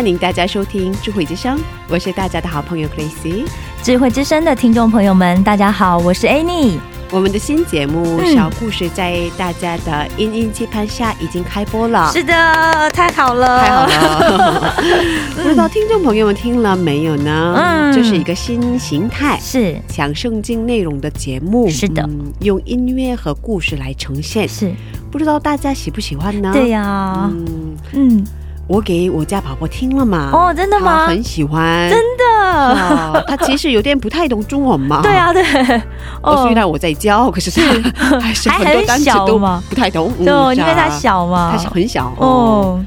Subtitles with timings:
[0.00, 3.44] 欢迎大家收听智慧之声，我是大家的好朋友 Gracie。
[3.82, 6.78] 智慧之声的听众朋友们，大家好，我是 Annie。
[7.10, 12.10] 我们的新节目嗯《小故事》在大家的殷殷期盼下已经开播了。
[12.14, 12.32] 是的，
[12.94, 13.86] 太好了，太好。
[13.86, 14.74] 了！
[15.36, 17.54] 不知道听众朋友们听了没有呢？
[17.58, 21.68] 嗯这是一个新形态，是讲圣经内容的节目。
[21.68, 24.48] 是的嗯用音乐和故事来呈现。
[24.48, 24.72] 是，
[25.10, 26.50] 不知道大家喜不喜欢呢？
[26.54, 28.26] 对呀、嗯，嗯，
[28.70, 30.30] 我给我家宝宝听了嘛。
[30.32, 31.06] 哦，真的他吗？
[31.08, 31.90] 很喜欢。
[31.90, 32.46] 真的。
[32.48, 35.00] 啊，他其实有点不太懂中文嘛。
[35.02, 35.10] 对。
[35.12, 35.42] 啊，对。
[36.22, 37.62] 哦，虽然我在教，可是他
[38.20, 39.36] 还是很多单词都
[39.68, 40.12] 不太懂。
[40.20, 41.50] 嗯对，是啊因为他小嘛。
[41.52, 42.26] 他是很小哦。
[42.26, 42.84] 哦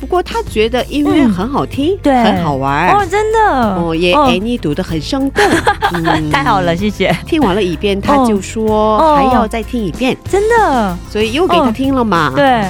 [0.00, 2.88] 不过他觉得音乐很好听，对很好玩。
[2.88, 3.74] 哦，真的。
[3.74, 5.44] 哦，也哦哎，你读的很生动。
[5.92, 6.74] 嗯太好了，。
[6.74, 7.14] 谢谢。
[7.26, 10.96] 听完了一遍，他就说哦还要再听一遍，真的。
[11.10, 12.32] 所以又给他哦听了嘛。。
[12.34, 12.64] 对。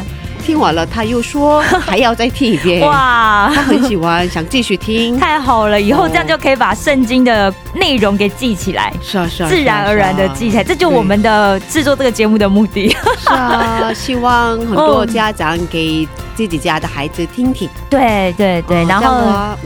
[0.49, 2.81] 听完了，他又说还要再听一遍。
[2.89, 3.53] 哇。
[3.55, 5.19] 他很喜欢，想继续听。
[5.19, 12.89] 太好了，以后哦这样就可以把圣经的内容给记起来， 是啊，是啊，自然而然的记起来，这就我们的制作这个节目的目的。
[13.21, 17.69] 是啊，希望很多哦家长给自己家的孩子听听。
[17.91, 19.09] 对对对，哦然后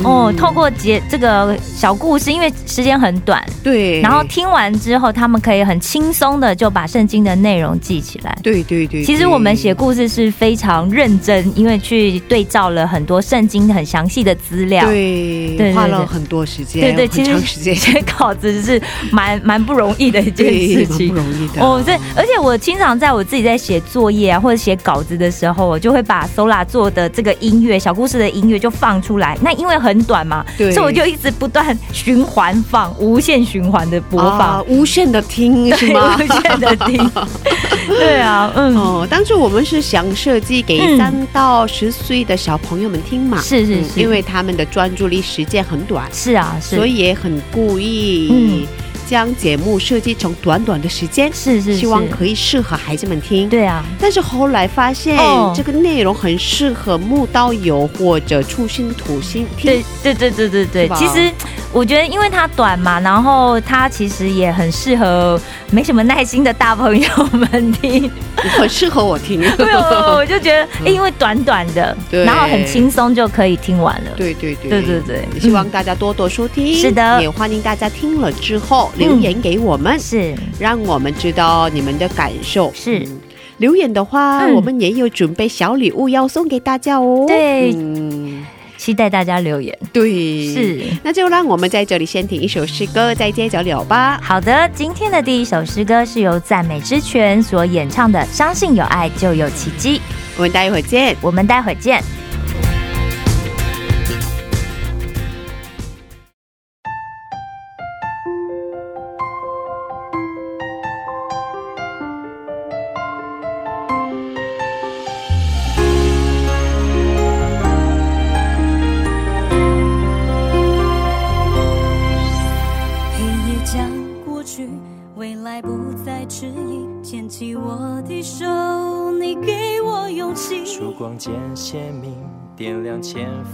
[0.03, 8.35] 哦，嗯透过节这个小故事，因为时间很短，对，然后听完之后，他们可以很轻松的就把圣经的内容记起来。
[8.43, 14.87] 对对对，其实我们写故事是非常认真，因为去对照了很多圣经很详细的资料。
[14.87, 18.81] 对对对对花了很多时间，对对，其实时间，写稿子是
[19.11, 21.15] 蛮蛮不容易的一件事情不。
[21.17, 21.63] 容易的。
[21.63, 29.37] 哦，对，而且我经常在我自己在写作业啊，或者写稿子的时候，我就会把 Sola 做的这个音乐小故事的音乐就放出来。
[29.43, 36.17] 那因为很短嘛，对所以我就一直不断循环放，无限循环的播放啊，，无限的听是对，吗？
[36.21, 37.11] 无限的听。
[37.89, 48.67] 对啊，嗯，哦，当初我们是想设计给嗯三到十岁的小朋友们听嘛，嗯是是是，因为他们的专注力时间很短，是啊，是，所以也很故意嗯
[49.13, 53.47] 将节目设计成短短的时间，是是希望可以适合孩子们听。
[53.47, 59.71] 对啊，但是后来发现哦这个内容很适合木刀友或者出新土星听
[60.03, 60.15] 对。
[60.15, 61.31] 对对对对对，其实
[61.75, 65.39] 我觉得因为它短嘛，然后它其实也很适合
[65.71, 68.11] 没什么耐心的大朋友们听。
[68.59, 69.39] 很适合我听。
[69.59, 69.79] 没有，
[70.17, 74.11] 我就觉得，哎因为短短的，对然后很轻松就可以听完了。
[74.17, 76.75] 对对对对对对也希望大家多多收听。
[76.75, 82.73] 是的也欢迎大家听了之后留言给我们，是让我们知道你们的感受。
[82.75, 83.21] 是嗯
[83.59, 87.25] 留言的话，嗯我们也有准备小礼物要送给大家哦。
[87.29, 88.45] 对嗯，
[88.77, 89.79] 期待大家留言。
[89.93, 90.83] 对，是。
[91.05, 94.19] 那就让我们在这里先听一首诗歌，再接着聊吧。
[94.21, 99.99] 好的，今天的第一首诗歌是由赞美之泉所演唱的《相信有爱就有奇迹》，
[100.37, 101.17] 我们待会儿见。
[101.21, 102.03] 我们待会儿见。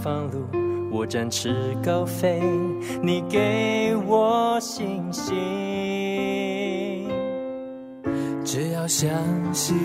[0.03, 0.45] 放路。
[0.91, 2.41] 我展翅高飞，
[3.01, 5.35] 你给我信心。
[8.43, 9.09] 只要相
[9.53, 9.77] 信，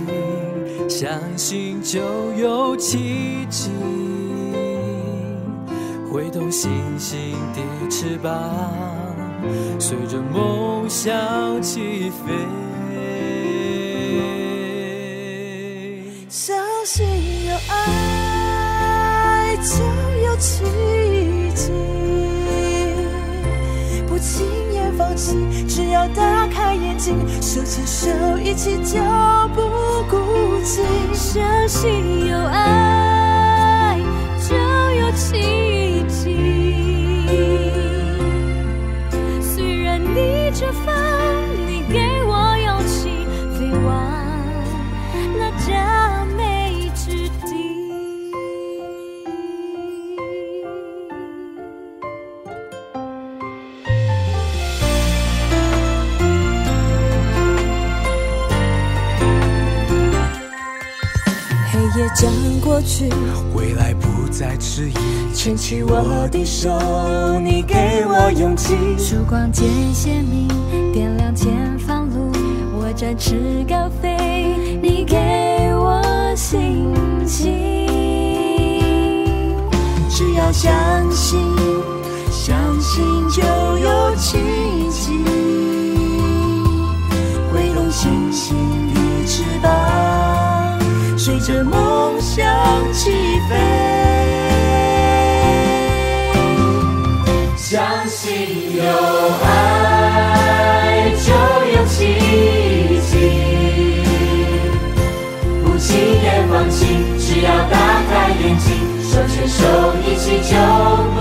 [0.88, 2.00] 相信就
[2.38, 3.70] 有奇迹。
[6.10, 7.60] 挥动星星的
[7.90, 8.32] 翅膀，
[9.78, 12.32] 随着梦想起飞。
[16.30, 17.04] 相信
[17.46, 20.03] 有爱就
[20.44, 20.62] 奇
[21.54, 21.72] 迹，
[24.06, 24.44] 不轻
[24.74, 25.34] 言放弃，
[25.66, 29.00] 只要打开眼睛，手牵手一起就
[29.54, 29.62] 不
[30.10, 30.18] 孤
[30.62, 30.82] 寂。
[31.14, 33.98] 相信有爱
[34.46, 34.54] 就
[35.00, 35.73] 有奇
[62.74, 63.08] 过去，
[63.54, 64.94] 未来不再迟疑，
[65.32, 68.74] 牵起我的手，你给我勇气。
[68.98, 70.48] 曙光渐鲜明，
[70.92, 72.32] 点亮前方路。
[72.76, 75.16] 我展翅高飞，你给
[75.76, 76.02] 我
[76.34, 76.92] 信
[77.24, 77.54] 心。
[80.10, 80.74] 只要相
[81.12, 81.38] 信，
[82.28, 83.40] 相信就
[83.78, 84.36] 有奇
[84.90, 85.12] 迹。
[87.52, 88.56] 挥动星星
[88.92, 90.76] 的翅膀，
[91.16, 92.42] 随着梦想
[92.92, 93.12] 起
[93.48, 93.54] 飞。
[97.56, 98.82] 相信有
[99.44, 101.32] 爱就
[101.76, 101.96] 有奇
[103.08, 103.12] 迹，
[105.62, 107.78] 不轻言放弃，只要打
[108.10, 108.66] 开眼睛，
[109.00, 109.64] 手牵手
[110.04, 110.52] 一起就
[111.14, 111.16] 不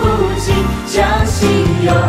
[0.00, 0.02] 孤
[0.40, 0.46] 寂。
[0.86, 0.96] 相
[1.26, 1.36] 信
[1.84, 2.06] 有爱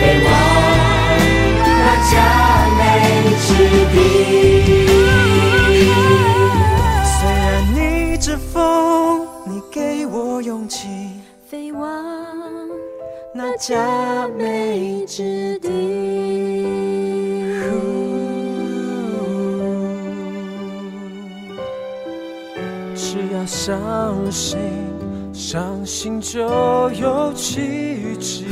[0.00, 0.28] 飞往
[1.64, 2.14] 那佳
[2.78, 2.80] 美
[3.46, 3.48] 之
[3.92, 3.96] 地。
[7.04, 7.44] 虽然
[7.74, 7.76] 逆
[8.18, 10.88] 着风，你给我勇气，
[11.48, 11.82] 飞往
[13.34, 15.68] 那佳美之地。
[22.94, 24.58] 只要相信，
[25.32, 26.40] 相信就
[26.90, 28.46] 有奇迹。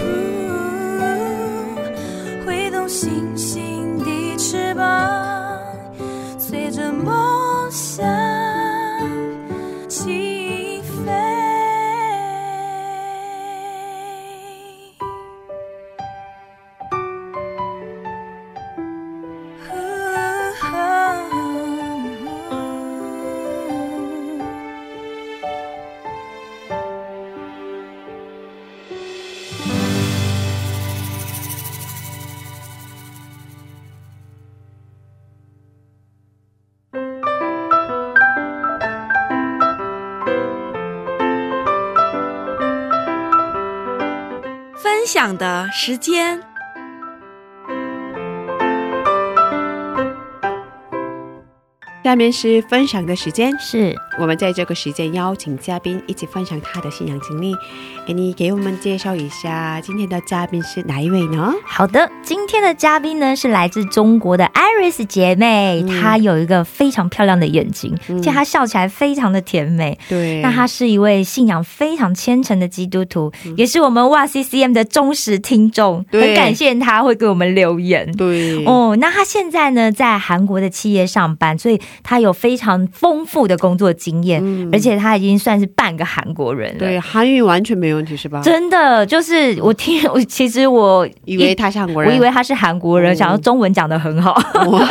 [45.86, 46.40] 时间。
[52.02, 57.54] 下面是分享的时间，是我们在这个时间邀请嘉宾一起分享他的信仰经历。
[58.06, 61.52] 哎，你给我们介绍一下今天的嘉宾是哪一位呢？
[61.66, 69.98] 好的，今天的嘉宾呢是来自中国的 Iris 姐妹，嗯她有一个非常漂亮的眼睛，嗯而且她笑起来非常的甜美。
[70.08, 78.12] 对那她是一位信仰非常虔诚的基督徒，嗯也是我们哇 CCM 的忠实听众，对很感谢她会给我们留言。
[78.12, 86.78] 对哦，那她现在呢在韩国的企业上班，所以她有非常丰富的工作经验，嗯而且他已经算是半个韩国人了。
[86.78, 88.40] 对韩语完全没问题是吧？
[88.44, 94.34] 真的就是我听我其实我以为他是韩国人，我以为他是韩国人，哦想要中文讲的很好。
[94.70, 94.86] 哇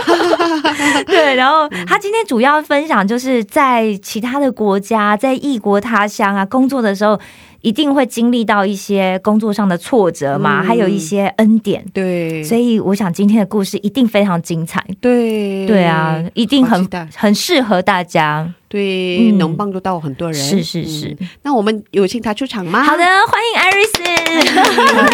[1.06, 7.20] 对，然后他今天主要分享就是在其他的国家，在异国他乡啊工作的时候。
[7.64, 11.84] 一定会经历到一些工作上的挫折嘛，嗯还有一些恩典。
[11.94, 18.54] 对，所以我想今天的故事一定非常精彩，对对啊，一定很很适合大家。
[18.68, 20.42] 对，嗯能帮助到很多人。
[20.42, 22.84] 是是是嗯那我们有请他出场吗？
[22.84, 24.04] 好的，，欢迎艾瑞斯，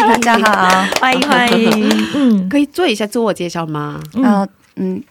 [0.08, 2.08] 大家好， 欢迎欢迎。
[2.16, 4.00] 嗯，可以做一下自我介绍吗？
[4.14, 5.04] 嗯嗯嗯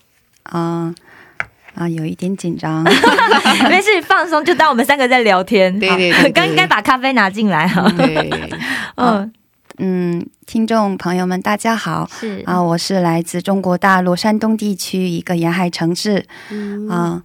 [0.51, 0.95] 嗯
[1.79, 2.83] 啊，有一点紧张。
[3.69, 5.79] 没事，放松，就当我们三个在聊天。
[5.79, 7.89] 对对对对刚应该把咖啡拿进来哈。
[7.97, 8.29] 对，
[8.95, 9.31] 嗯，
[9.77, 17.23] 嗯，听众朋友们，大家好是啊，我是来自中国大陆山东地区一个沿海城市嗯啊。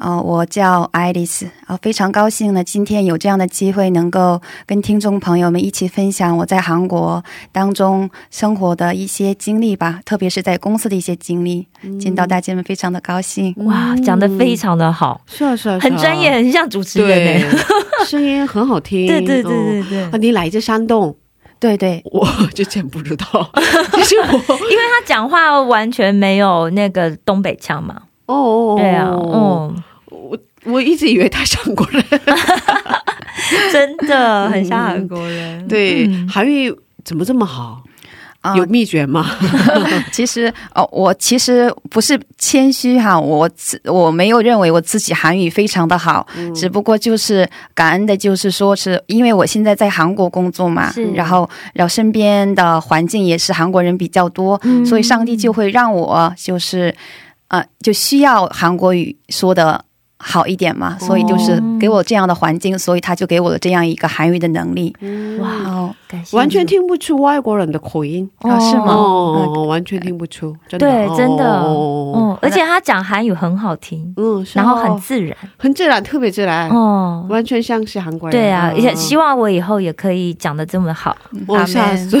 [0.00, 1.46] 然后我叫爱丽丝。
[1.66, 11.66] 啊，非常高兴呢，今天有这样的机会，能够跟听众朋友们一起分享我在韩国当中生活的一些经历吧，特别是在公司的一些经历，
[12.00, 13.54] 见到大家们非常的高兴。
[13.58, 17.42] 哇，讲的非常的好，是啊是啊，很专业，，很像主持人对。
[17.48, 17.58] 呢。，
[18.06, 19.06] 声音很好听。
[19.06, 19.64] 对对对哦。
[19.70, 21.14] 对对，啊，你来自山东，
[21.58, 23.26] 对对，我之前不知道，
[23.94, 24.24] 就是我
[24.70, 28.02] 因为他讲话完全没有那个东北腔嘛。
[28.26, 32.02] 哦哦，哦对啊，嗯，我我一直以为他是韩国人。
[33.72, 35.66] 真的很像韩国人。
[35.68, 36.74] 对，嗯韩语
[37.04, 37.82] 怎么这么好？
[38.42, 39.24] 啊有秘诀吗？
[40.10, 56.92] 其实哦，我其实不是谦虚哈，我自我没有认为我自己韩语非常的好，只不过就是感恩的，就是说是因为我现在在韩国工作嘛，然后然后身边的环境也是韩国人比较多，嗯所以上帝就会让我就是
[57.52, 59.84] 呃就需要韩国语说的。
[60.24, 64.94] 好一点嘛，所以就是给我这样的环境，所以他就给我了这样一个韩语的能力。
[65.40, 68.30] 哇，哦，感谢完全听不出外国人的口音。
[68.38, 68.94] 啊是吗？
[68.94, 77.26] 哦，完全听不出，真的，对，真的，哦嗯，而且他讲韩语很好听，嗯，然后很自然，很自然，特别自然，哦。
[77.28, 78.40] 完全像是韩国人。
[78.40, 78.80] 对啊，嗯。
[78.80, 81.16] 也希望我以后也可以讲的这么好。
[81.48, 82.16] 我下次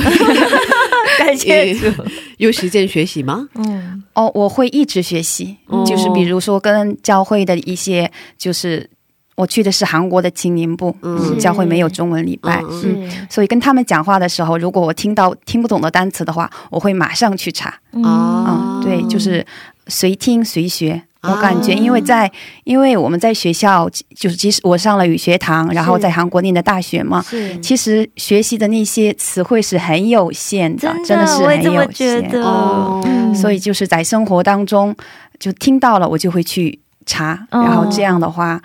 [1.18, 1.86] 感谢主。
[2.38, 3.48] 有时间学习吗？
[3.54, 5.84] 嗯，哦，我会一直学习，哦。
[5.86, 8.88] 就是比如说跟教会的一些，就是
[9.36, 11.18] 我去的是韩国的青年部，嗯。
[11.22, 19.44] 嗯，教会没有中文礼拜，嗯所以跟他们讲话的时候，如果我听到听不懂的单词的话，我会马上去查，嗯，对，就是
[19.86, 21.02] 随听随学。
[21.22, 21.76] 我感觉，啊。
[21.76, 22.30] 因为在
[22.64, 27.24] 因为我们在学校，就是即使我上了语学堂，然后在韩国念的大学嘛，
[27.62, 32.30] 其实学习的那些词汇是很有限的，真真的是很有限。
[32.42, 33.00] 哦。
[33.04, 33.34] 嗯。
[33.34, 34.94] 所以就是在生活当中，
[35.38, 38.60] 就听到了，我就会去查，哦然后这样的话，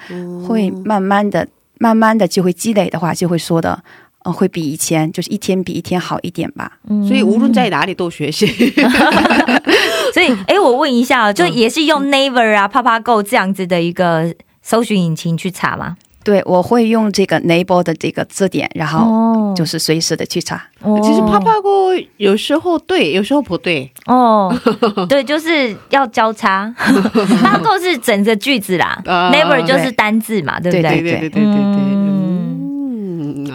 [0.46, 1.48] 会慢慢的、
[1.80, 3.82] 慢慢的就会积累的话，就会说的，
[4.27, 6.72] 呃，会比以前就是一天比一天好一点吧。
[6.89, 8.46] 嗯所以无论在哪里都学习。
[10.13, 15.98] 所以，哎，我问一下哦，就嗯也是用 Naver 啊、PapaGo 这样子的一个搜寻引擎去查吗？
[16.24, 20.62] 对，我会用这个 Naver 的这个字典，然后哦就是随时的去查。
[20.81, 23.89] 哦其实啪啪锅有时候对，有时候不对。
[24.07, 24.53] 哦，
[25.07, 26.74] 对，就是要交叉。
[26.77, 31.01] PapaGo 是整个句子啦啊，Naver 就是对单字嘛，对不对？
[31.01, 32.07] 对对对对对对，嗯嗯，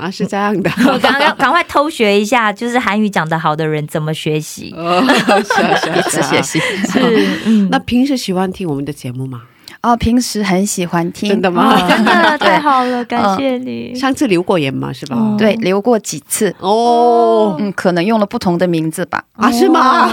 [0.03, 0.71] 啊是这样的。
[0.93, 4.75] 我刚刚赶快偷学一下，就是韩语讲得好的人怎么学习。
[4.77, 6.59] 哦，是啊是啊一次学习。
[6.61, 9.43] 是，嗯，那平时喜欢听我们的节目吗？
[9.83, 13.93] 哦，平时很喜欢听，真的吗哦 真的太好了，感谢你。
[13.97, 15.17] 上次留过言嘛，是吧？
[15.17, 19.25] 哦对，留过几次，哦，嗯，可能用了不同的名字吧。
[19.35, 20.09] 啊是吗？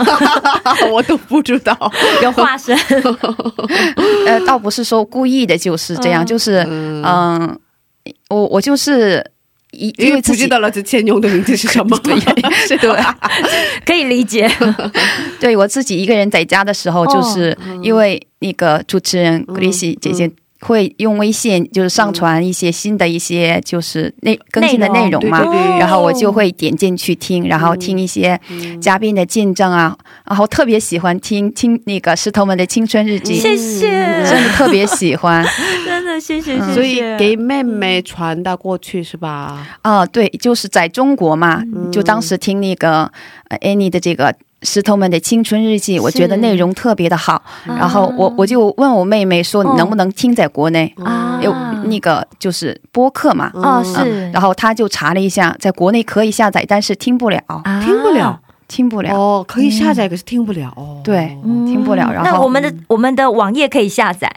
[0.91, 1.77] 我都不知道。
[2.24, 2.75] 有化身，
[4.25, 6.65] 呃，倒不是说故意的，就是这样，嗯就是
[7.05, 7.60] 嗯、
[8.29, 9.24] 我我就是
[9.79, 12.13] 一因为不知道了之前用的名字是什么， 对，
[12.77, 12.89] 对？
[13.86, 14.50] 可以理解。
[15.39, 20.29] 对我自己一个人在家的时候，哦就是因为那个主持人嗯 Grace 姐姐
[20.61, 25.41] 会用微信就是上传一些新的一些就是内更新的内容嘛
[25.79, 28.39] 然后我就会点进去听，然后听一些
[28.81, 33.89] 嘉宾的见证啊，然后特别喜欢听听那个石头们的青春日记，谢谢，
[34.29, 35.45] 真的特别喜欢。
[35.85, 36.73] 真的谢谢，谢谢。
[36.73, 39.65] 所以给妹妹传达过去是吧？
[39.81, 43.09] 啊、对，就是在中国嘛，就当时听那个
[43.47, 44.35] 呃 Annie 的这个。
[44.61, 49.69] 石头们的青春日记，我觉得内容特别的好，然后我我就问我妹妹说，哦。
[49.71, 50.93] 你能不能听在国内？
[51.03, 51.39] 啊。
[51.41, 51.53] 有
[51.85, 57.81] 那个就是播客嘛，哦嗯是，然后她就查了一下，在国内可以下载，但是听不了，啊。
[57.83, 58.41] 听不了。
[58.67, 60.71] 听不了，哦，可以下载，可是听不了。
[60.75, 61.01] 哦。
[61.03, 64.31] 对嗯听不了然后那我们的我们的网页可以下载，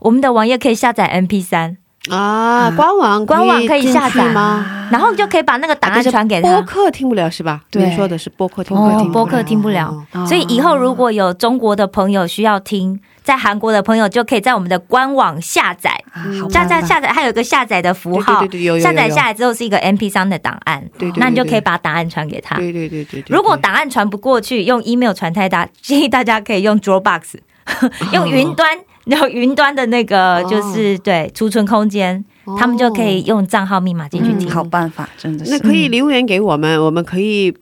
[0.00, 1.76] 我们的网页可以下载 MP 三，
[2.10, 4.86] 啊，官网官网可以下载吗？
[4.90, 6.62] 然后你就可以把那个档案传给播。
[6.62, 7.62] 客听不了是吧？
[7.70, 16.04] 对你说的是播客听不了，哦，播客听不了，哦所以以后如果有中国的朋友需要听在韩国的朋友就可以在我们的官网下载，
[16.50, 22.56] 下载下载，还有一个下载的符号，对对对有有有下载下来之后是一个 MP 三的档案，对对对那你就可以把档案传给他。
[22.56, 23.34] 对对对对对。
[23.34, 27.36] 如果档案传不过去，用 email 传太大， 建议大家可以用 Dropbox，
[28.12, 28.68] 用云端，
[29.06, 32.24] 然后云端的那个哦就是、对储存空间，
[32.58, 34.50] 他们就可以用账号密码进去嗯，听。
[34.50, 35.50] 好办法，真的是。
[35.50, 37.54] 那可以留言给我们，我们可以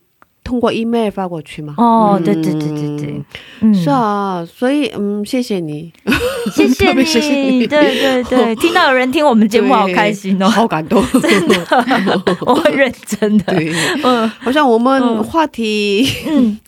[0.44, 1.74] 通过 email 发过去吗？
[1.78, 2.24] 哦，嗯。
[2.24, 3.22] 对对对对对，
[3.60, 5.92] 嗯，是啊，所以嗯，谢谢你，
[6.54, 11.56] 谢谢特别谢谢你， 你对对对， 听到有人听我们节目，好开心哦，好感动，真的，
[12.46, 13.72] 我会认真的，对，
[14.04, 14.28] 嗯。
[14.40, 16.58] 好像我们嗯话题嗯，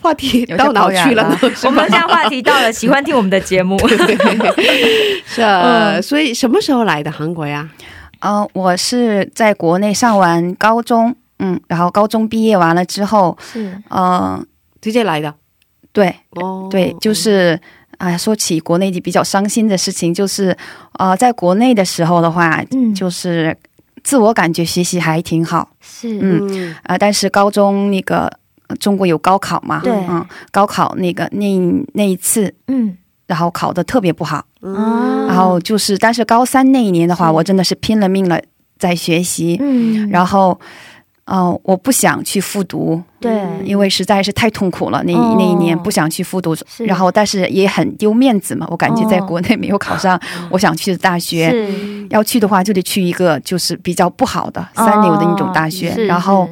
[0.00, 3.76] 话题到哪去了我们现在话题到了，喜欢听我们的节目，
[5.26, 6.02] 是啊，嗯。
[6.02, 7.68] 所以什么时候来的韩国呀？
[8.20, 13.82] 嗯、我是在国内上完高中，嗯，然后高中毕业完了之后，是。
[13.90, 14.46] 嗯、
[14.80, 15.34] 直接来的。
[15.92, 17.60] 对哦，对，就是。
[17.98, 20.56] 哎，说起国内比较伤心的事情，就是，
[21.00, 22.94] 呃，在国内的时候的话，嗯。
[22.94, 23.56] 就是
[24.04, 26.76] 自我感觉学习还挺好，是，嗯嗯。
[26.84, 28.30] 啊、但是高中那个
[28.68, 29.92] 呃中国有高考嘛，对。
[30.08, 31.48] 嗯，高考那个那
[31.94, 32.96] 那一次，嗯。
[33.26, 35.26] 然后考的特别不好，啊。
[35.26, 38.40] 然后就是，但是高三那一年的话，我真的是拼了命了
[38.78, 40.60] 在学习，嗯，然后，
[41.30, 45.36] 嗯、我不想去复读，对，因为实在是太痛苦了，那、哦。
[45.38, 49.26] 那一年不想去复读，然后但是也很丢面子嘛，我感觉在哦。
[49.26, 50.18] 国内没有考上
[50.50, 52.08] 我想去的大学，是。
[52.08, 56.48] 要去的话就得去一个就是比较不好的三流的那种大学，哦然后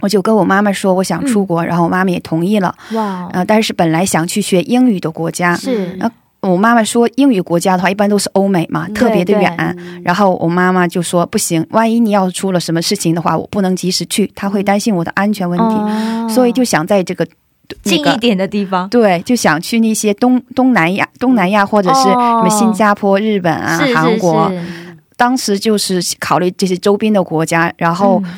[0.00, 5.96] 我就跟我妈妈说我想出国，然后我妈妈也同意了，哇，呃，但是本来想去学英语的国家，是。
[6.00, 6.10] 呃
[6.50, 9.40] 我妈妈说英语国家的话一般都是欧美嘛，特别的对。
[9.40, 10.02] 远。
[10.04, 16.28] 然后我妈妈就说不行，万一你要出了什么事情的话，我不能及时去，她会担心我的安全问题，哦。
[16.28, 17.26] 所以就想在这个
[17.84, 18.04] 那个。
[18.04, 24.52] 近一点的地方，对，就想去那些东东南亚、东南亚或者是什哦么新加坡、日本啊、是韩国，
[25.16, 28.34] 当时就是考虑这些周边的国家，然后嗯。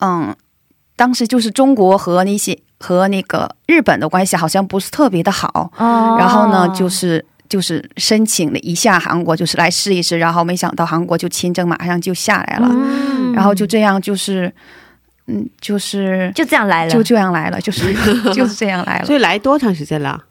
[0.00, 0.36] 嗯，
[0.96, 6.16] 当时就是中国和那些和那个日本的关系好像不是特别的好，哦。
[6.18, 13.32] 然后呢，就是就是申请了一下韩国，就是来试一试，然后没想到韩国就签证马上就下来了，嗯。
[13.32, 14.52] 然后就这样就是，
[15.28, 17.94] 嗯，就是就这样来了，就这样来了，就是
[18.34, 20.22] 就是这样来了，所以来多长时间了？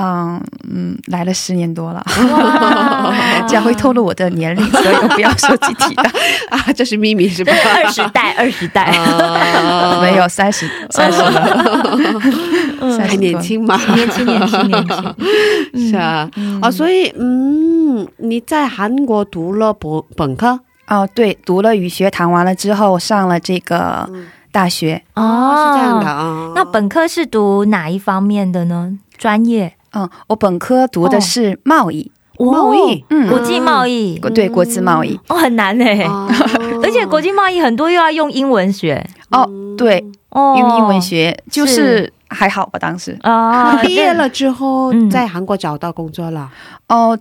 [0.00, 3.14] 嗯嗯，来了十年多了，哇。
[3.48, 6.02] 这样会透露我的年龄， 所以我不要说具体的，
[6.50, 7.52] 啊，这是秘密是吧？
[7.74, 10.00] 二十代，二十代，啊。
[10.00, 13.76] 没有三十三十了，还年轻嘛？
[13.94, 16.30] 年轻，年轻，年轻，是啊，
[16.62, 20.60] 啊，所以嗯，你在韩国读了博本科？
[20.86, 24.08] 哦，对，读了语学堂完了之后，上了这个
[24.52, 26.06] 大学，哦是这样的。
[26.06, 26.52] 啊。
[26.54, 28.92] 那本科是读哪一方面的呢？
[29.18, 33.28] 专业嗯，我本科读的是贸易，贸易，嗯。
[33.28, 36.28] 国际贸易，国对国际贸易，哦，很难哎，哦。
[36.82, 39.04] 而且国际贸易很多又要用英文学。
[39.30, 43.16] 哦，对，哦，用英文学就是还好吧，当时。
[43.22, 45.08] 啊，毕业了之后嗯。
[45.10, 46.50] 在韩国找到工作了。
[46.88, 47.18] 哦，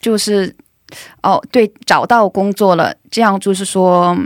[0.00, 0.54] 就是
[1.22, 4.16] 哦，对，找到工作了，这样就是说。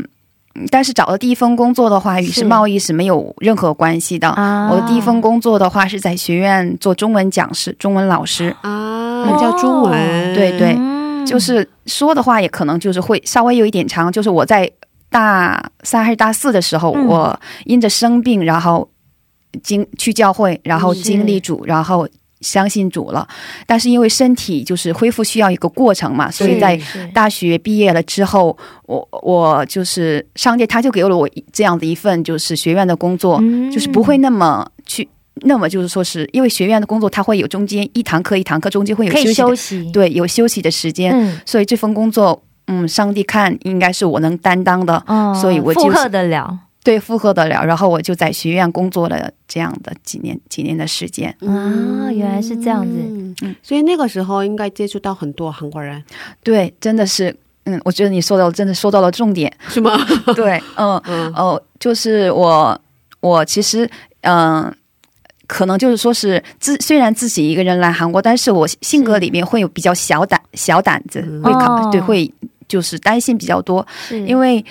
[0.54, 2.32] 嗯但是找的第一份工作的话，与是。
[2.40, 4.28] 是贸易是没有任何关系的。
[4.28, 4.68] 啊。
[4.70, 8.54] 我的第一份工作的话是在学院做中文讲师、中文老师。
[8.62, 10.76] 啊，叫中文，对对。
[10.78, 11.26] 嗯。
[11.26, 14.12] 就是说的话，也可能就是会稍微有一点长。
[14.12, 14.70] 就是我在
[15.10, 17.06] 大三还是大四的时候，嗯。
[17.06, 18.88] 我因着生病，然后
[19.62, 22.06] 经去教会，然后经历主，然后
[22.44, 23.26] 相信主了。
[23.66, 26.78] 但是因为身体就是恢复需要一个过程嘛，所以在
[27.12, 33.72] 大学毕业了之后，我我就是上帝他就给了我一这样的一份就是学院的工作，嗯。
[33.72, 35.08] 就是不会那么去。
[35.46, 47.64] 那么就是说是因为学院的工作，它会有中间一堂课一堂课中间会有休息休息，对，有休息的时间，嗯，所以这份工作，嗯，上帝看应该是我能担当的，哦所以我就负荷得了，对，负荷得了。
[47.64, 51.34] 然后我就在学院工作了这样的几年几年的时间。
[51.40, 52.92] 啊原来是这样子
[53.42, 56.00] 嗯所以那个时候应该接触到很多韩国人，
[56.44, 59.52] 对，真的是，嗯，我觉得你说到真的说到了重点。
[59.68, 59.98] 是吗？
[60.36, 62.80] 对，嗯嗯哦，就是我
[63.20, 64.72] 我其实嗯。
[65.46, 72.32] 可能就是说是自虽然自己一个人来韩国，但是我性格里面会有比较小胆小胆子，会考、哦对会
[72.66, 73.86] 就是担心比较多，
[74.26, 74.64] 因为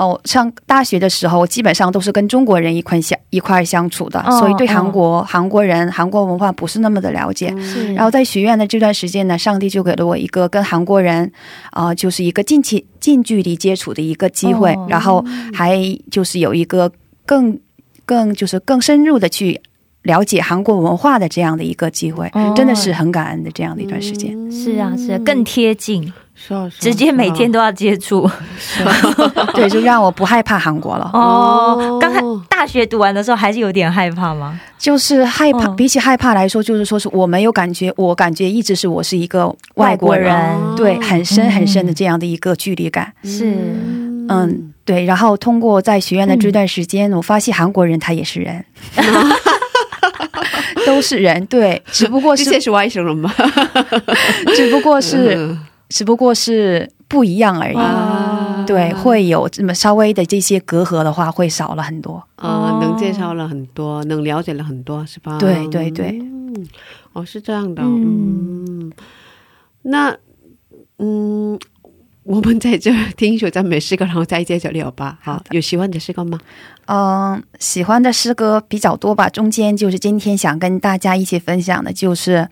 [0.00, 7.54] 哦，上大学的时候基本上都是跟中国人一块相一块相处的，哦所以对韩国、韩国人、韩国文化不是那么的了解。
[7.60, 11.30] 是，然后在学院的这段时间呢，上帝就给了我一个跟韩国人，
[11.72, 14.86] 啊、就是一个近期近距离接触的一个机会，哦。
[14.88, 15.78] 然后还
[16.10, 16.90] 就是有一个
[17.26, 17.60] 更
[18.06, 19.60] 更就是更深入的去
[20.04, 22.54] 了解韩国文化的这样的一个机会，哦。
[22.56, 24.34] 真的是很感恩的这样的一段时间。
[24.50, 26.10] 是啊，是啊，更贴近，
[26.78, 28.28] 直接每天都要接触。
[29.54, 31.10] 对，就让我不害怕韩国了。
[31.12, 34.58] 哦，刚才大学读完的时候还是有点害怕吗？
[34.78, 40.34] 就是害怕，嗯比起害怕来说，就是说是我没有感觉，我感觉一直是我是一个外国人，
[40.76, 43.12] 国人对，很深很深的嗯这样的一个距离感。
[43.22, 43.52] 是，
[44.28, 45.04] 嗯，对。
[45.04, 48.64] 然后通过在学院的这段时间，我发现韩国人他也是人，
[50.86, 53.32] 都是人，对，只不过是这些是外省人吗？
[54.56, 55.58] 只不过是嗯
[55.90, 57.76] 只不过是不一样而已。
[57.76, 62.22] 啊对，会有这么稍微的这些隔阂的话，会少了很多。
[62.36, 65.36] 啊，能介绍了很多，能了解了很多，是吧？
[65.38, 66.68] 对对对嗯
[67.12, 68.92] 哦，是这样的，嗯嗯，
[69.82, 70.16] 那
[70.98, 71.58] 嗯，
[72.30, 75.18] 我们在这听一首赞美诗歌，然后再接着聊吧。
[75.20, 76.38] 好，有喜欢的诗歌吗？
[76.86, 79.28] 嗯，喜欢的诗歌比较多吧。
[79.28, 82.48] 中间就是今天想跟大家一起分享的，就是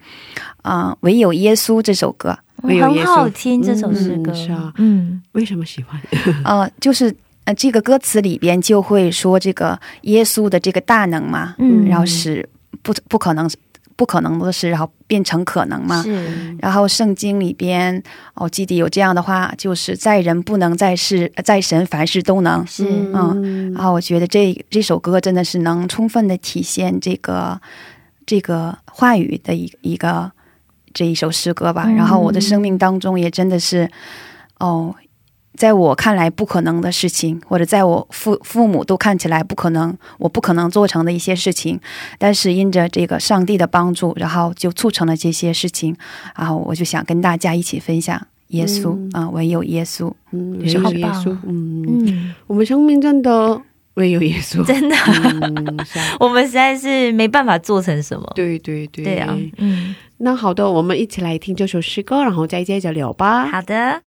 [0.64, 2.36] 嗯，唯有耶稣这首歌。
[2.60, 6.00] 很唯有耶稣好听这首诗歌嗯是啊，嗯，为什么喜欢？
[6.44, 7.14] 呃，就是
[7.44, 12.48] 呃，这个歌词里边就会说这个耶稣的这个大能嘛，嗯然后使
[12.82, 13.48] 不不可能
[13.98, 16.00] 不可能的事，然后变成可能嘛。
[16.04, 18.00] 是，然后圣经里边，
[18.34, 22.64] 哦记得有这样的话，就是在人不能，在事在神凡事都能。
[22.64, 27.60] 是，嗯然后我觉得这这首歌真的是能充分的体现这个
[28.24, 30.30] 这个话语的一一个
[30.94, 31.86] 这一首诗歌吧。
[31.88, 33.90] 嗯然后我的生命当中也真的是，
[34.60, 34.94] 哦，
[35.58, 41.80] 在我看来不可能的事情，或者在我父父母都看起来不可能，我不可能做成的一些事情，
[42.16, 45.96] 但是因着这个上帝的帮助，然后就促成了这些事情。
[46.36, 50.12] 然后我就想跟大家一起分享耶稣啊、唯有耶稣。
[50.30, 53.60] 嗯，是好唯有耶稣，嗯，嗯，我们生命真的
[53.94, 55.86] 唯有耶稣， 真的，嗯，啊
[56.20, 58.30] 我们实在是没办法做成什么。
[58.36, 63.48] 对对对，对啊，嗯，那好的，我们一起来听这首诗歌，然后再接着聊吧。
[63.48, 64.07] 好的。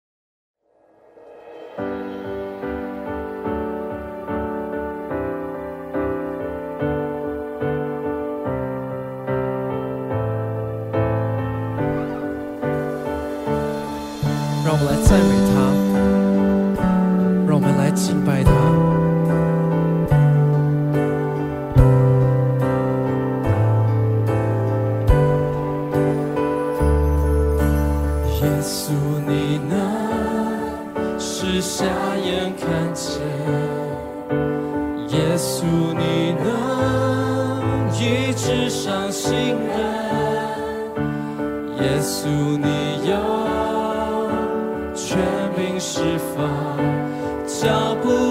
[14.73, 15.53] 让我们来赞美他，
[17.45, 18.53] 让我们来敬拜他。
[28.37, 28.93] 耶稣，
[29.27, 29.75] 你能
[31.19, 31.85] 使瞎
[32.25, 33.21] 眼看见；
[35.09, 35.65] 耶稣，
[35.99, 39.67] 你能医治伤心人；
[41.81, 42.90] 耶稣，你
[45.81, 46.77] 释放
[47.47, 48.30] 脚步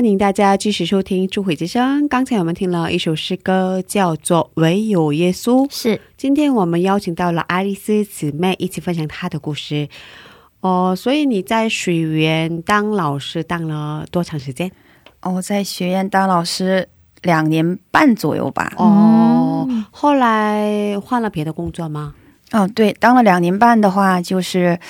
[0.00, 2.04] 欢迎大家继续收听《智慧之声》。
[2.08, 5.66] 刚才我们听了一首诗歌，叫做《唯有耶稣》。
[5.70, 9.90] 是今天我们邀请到了爱丽丝姊妹一起分享她的故事。
[10.60, 14.72] 哦，所以你在水源当老师当了多长时间？
[15.20, 16.88] 哦，我在学院当老师
[17.20, 18.72] 两年半左右吧。
[18.78, 22.14] 哦，后来换了别的工作吗？
[22.52, 24.80] 哦，对，当了两年半的话，就是，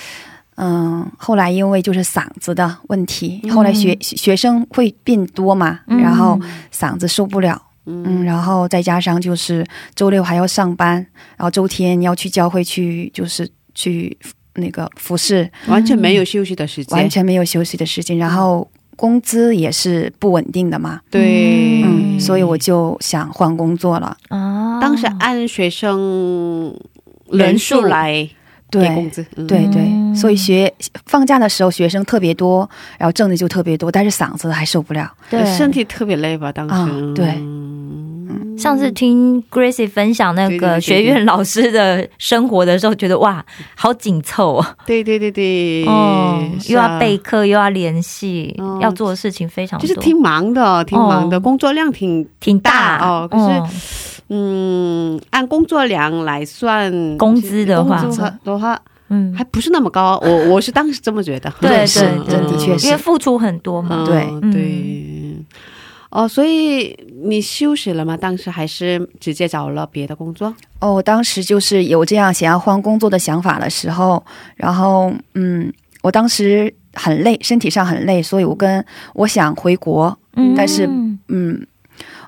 [0.63, 5.99] 嗯，后来因为就是嗓子的问题，后来学学生会变多嘛，嗯。
[5.99, 6.39] 然后
[6.71, 10.95] 嗓子受不了，嗯，然后再加上就是周六还要上班，
[11.37, 14.17] 然后周天要去教会去，就是去
[14.55, 21.83] 那个服侍，完全没有休息的时间，完全没有休息的时间，然后工资也是不稳定的嘛，对。
[21.83, 26.79] 嗯，所以我就想换工作了，啊当时按学生
[27.31, 28.29] 人数来
[28.71, 29.11] 给工对。
[29.11, 30.73] 资，嗯对对，嗯所以学
[31.07, 35.11] 放假的时候学生特别多，然后挣的就特别多，但是嗓子还受不了。
[35.31, 36.53] 对身体特别累吧？
[36.53, 38.10] 当时、啊对嗯
[38.61, 43.45] 上次听 Gracie 分享那个学院老师的生活的时候，觉得哇，
[43.75, 46.87] 好紧凑哦，对对对对，哦，是啊。
[46.87, 51.41] 又要备课，又要联系，哦要做的事情非常多，就是挺忙的，挺忙的，哦。
[51.41, 52.99] 工作量挺挺大。
[52.99, 58.05] 大哦可是嗯，按工作量来算工资的话
[58.45, 61.53] 的话嗯，还不是那么高，我我是当时这么觉得。
[61.61, 65.45] 对 是对对，这的确是因为付出很多嘛，嗯对对。
[66.11, 68.17] 哦，所以你休息了吗？
[68.17, 70.55] 当时还是直接找了别的工作？
[70.81, 74.25] 哦，我当时就是有这样想要换工作的想法的时候，
[74.57, 80.87] 然后嗯，我当时很累，身体上很累，所以我跟我想回国，嗯但是
[81.29, 81.67] 嗯。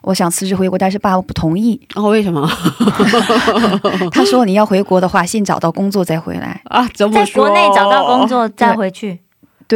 [0.02, 1.80] 我想辞职回国，但是爸爸不同意。
[1.94, 2.44] 哦，为什么
[4.10, 6.60] 他说：“你要回国的话，先找到工作再回来。
[6.64, 6.84] 啊？
[6.92, 7.32] 怎么在？
[7.32, 9.20] 国内找到工作再回去，”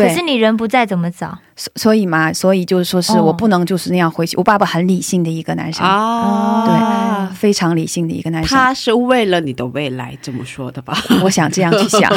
[0.00, 1.38] 对，可是你人不在怎么找？
[1.56, 4.36] 所所以嘛，所以就是说是哦我不能就是那样回去。
[4.36, 7.32] 我爸爸很理性的一个男生，啊？
[7.34, 8.56] 非常理性的一个男生。
[8.56, 10.94] 他是为了你的未来这么说的吧？
[11.24, 12.12] 我想这样去想，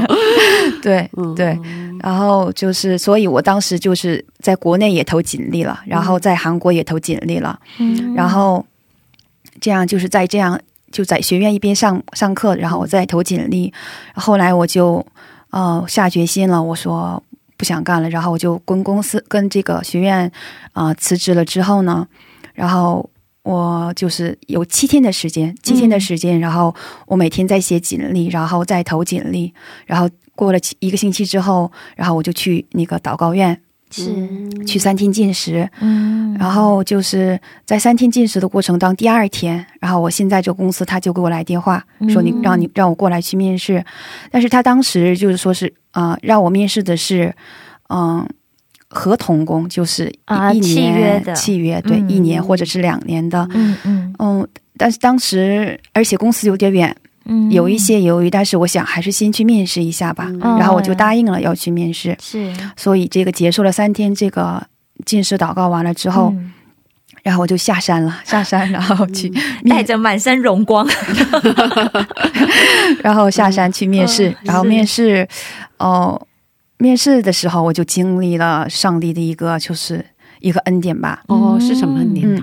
[0.82, 1.58] 对嗯对，
[2.02, 8.64] 然后就是，所以我当时就是在国内也投简历了，然后在韩国也投简历了，嗯然后
[9.60, 10.60] 这样就是在这样
[10.92, 13.72] 就在学院一边上上课，然后我再投简历，
[14.14, 15.04] 后来我就
[15.50, 17.22] 呃下决心了，我说
[17.56, 20.30] 不想干了，然后我就跟公司跟这个学院
[20.72, 22.06] 呃辞职了之后呢，
[22.54, 23.08] 然后。
[23.44, 26.74] 我就是有七天的时间，七天的时间，然后
[27.06, 29.54] 我每天在写简历，然后再投简历，
[29.86, 30.06] 然后
[30.36, 33.58] 过了一个星期之后，然后我就去那个祷告院
[33.90, 36.18] 是去三天进食，嗯。
[36.38, 43.84] 然后就是在三天进食的过程当中，第二天，然后我现在这个公司他就给我来电话，说你嗯让你让我过来去面试，
[44.30, 47.34] 但是他当时就是说是啊、呃让我面试的是
[47.88, 48.24] 嗯、
[48.88, 51.34] 合同工，就是一,、啊契约的。
[51.34, 52.08] 契约对、嗯。
[52.08, 54.14] 一年或者是两年的，嗯嗯。
[54.18, 56.94] 嗯，但是当时而且公司有点远，
[57.28, 57.50] 嗯。
[57.50, 60.58] 有一些犹豫，但是我想还是先去面试一下吧，嗯。
[60.58, 62.52] 然后我就答应了要去面试，是。
[62.76, 64.66] 所以这个结束了三天这个
[65.04, 66.32] 进食祷告完了之后。
[66.36, 66.52] 嗯。
[67.24, 69.28] 然后我就下山了， 下山，然后去
[69.62, 69.76] 面。
[69.76, 70.86] 带着满身荣光，
[73.02, 74.36] 然后下山去面试，嗯。
[74.44, 75.28] 然后面试，
[75.78, 76.18] 哦、
[76.78, 80.02] 面试的时候我就经历了上帝的一个就是
[80.40, 82.42] 一个恩典吧，哦，是什么年嗯，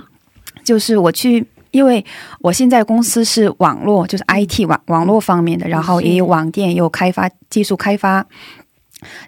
[0.63, 1.47] 就是我去。
[1.75, 2.03] 因为
[2.39, 8.25] 我现在公司是网络，就是 IT 网网络方面的，然后也有网店，也有开发技术开发。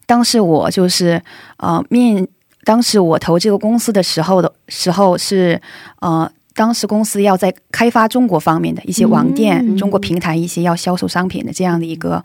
[0.06, 1.22] 当时我就是
[1.58, 2.26] 呃面，
[2.64, 5.62] 当时我投这个公司的时候的时候是
[6.00, 9.76] 呃，当时公司要在开发中国方面的一些网店、嗯。
[9.76, 12.24] 中国平台一些要销售商品的这样的一个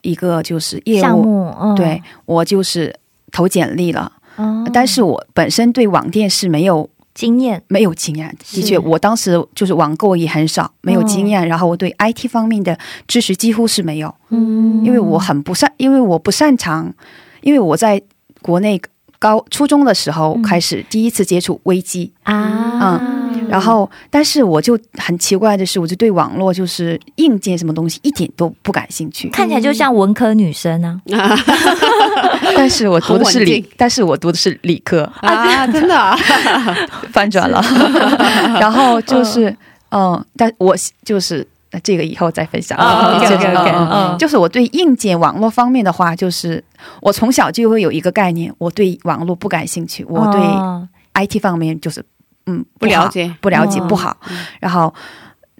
[0.00, 1.02] 一个就是业务。
[1.02, 1.74] 项目，嗯。
[1.74, 2.98] 对，我就是
[3.30, 4.66] 投简历了，哦。
[4.72, 6.88] 但是我本身对网店是没有
[7.18, 14.84] 经验，没有经验，的确，我当时就是网购也很少，没有经验，然后我对 IT 方面的知识几乎是没有，嗯。
[14.84, 16.94] 因为我很不擅，因为我不擅长，
[17.40, 18.00] 因为我在
[18.40, 18.80] 国内
[19.18, 20.42] 高初中的时候嗯。
[20.42, 31.00] 开始第一次接触危机，啊，然后但是我就很奇怪的是，我就对网络就是硬件什么东西一点都不感兴趣，看起来就像文科女生啊，
[32.56, 36.16] 但是我读的是理，但是我读的是理科，啊， 真的啊，
[37.12, 37.62] 翻转了，
[38.60, 39.54] 然后就是
[39.90, 42.78] 嗯，但我就是那这个以后再分享。
[42.78, 43.88] 哦你这个 OK，OK，嗯。
[43.90, 46.62] 嗯就是我对硬件网络方面的话，就是
[47.00, 50.86] 我从小就会有一个概念，我对网络不感兴趣，我对哦。
[51.14, 52.04] IT 方面就是
[52.48, 54.16] 嗯不了解不了解哦不好。
[54.58, 54.92] 然后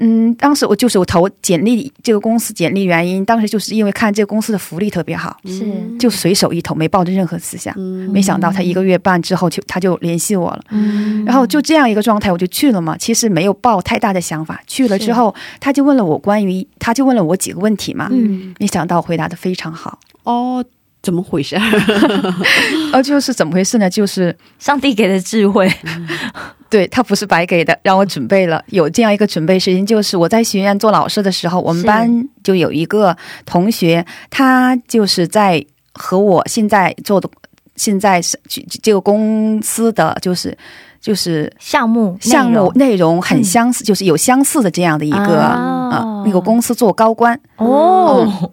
[0.00, 5.66] 嗯，当时我就是我投简历这个公司简历原因，当时就是因为看这个公司的福利特别好，是
[5.98, 7.74] 就随手一投，没抱着任何思想。
[7.76, 12.96] 嗯没想到他一个月半之后就他就联系我了，嗯然后就这样一个状态我就去了嘛。
[12.96, 19.98] 其实没有抱太大的想法，去了之后他就问了我关于他就问了我几个问题嘛，嗯没想到回答的非常好。
[20.22, 20.64] 哦，
[21.02, 21.56] 怎么回事？
[22.92, 23.88] 哦， 就是怎么回事呢？
[23.88, 25.70] 就是上帝给的智慧，
[26.68, 37.28] 对他不是白给的，让我准备了有这样一个准备时间，就是我在学院做老师的时候，我们班就有一个同学，他就是在和我现在做的
[37.76, 40.56] 现在是这这个公司的就是
[41.00, 45.90] 就是项目项目内内容很相似，就是有相似的这样的一个、啊。
[45.90, 48.50] 呃那个公司做高官，哦，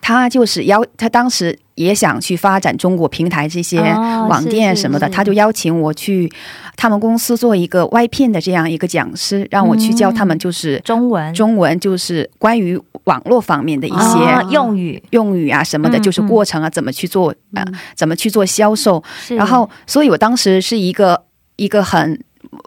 [0.00, 6.30] 他就是邀他当时也想去发展中国平台这些哦网店什么的，是他就邀请我去
[6.76, 11.32] 他们公司做一个外聘的这样一个讲师，让我去教他们就是中文。
[11.34, 15.02] 中文，就是关于网络方面的一哦些用语。
[15.10, 19.02] 用语啊什么的，嗯就是过程啊，怎么去做啊、呃怎么去做销售。
[19.28, 21.24] 然后，所以我当时是一个
[21.56, 22.18] 一个很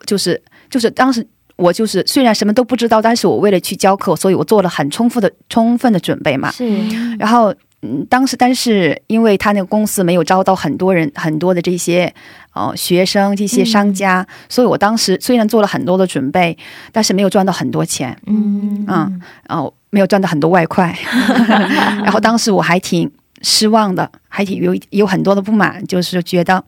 [0.05, 1.27] 就是就是当时。
[1.59, 6.49] 我就是虽然什么都不知道，但是我为了去教课，所以我做了很充分的充分的准备嘛。
[6.51, 6.65] 是
[7.19, 12.13] 然后，嗯，当时但是因为他那个公司没有招到很多人，很多的这些
[12.53, 16.57] 呃学生、这些商家，所以我当时虽然做了很多的准备，
[16.91, 20.97] 但是没有赚到很多钱，嗯嗯哦、没有赚到很多外快。
[22.03, 23.09] 然后当时我还挺
[23.41, 26.63] 失望的，还挺有有很多的不满，就是觉得。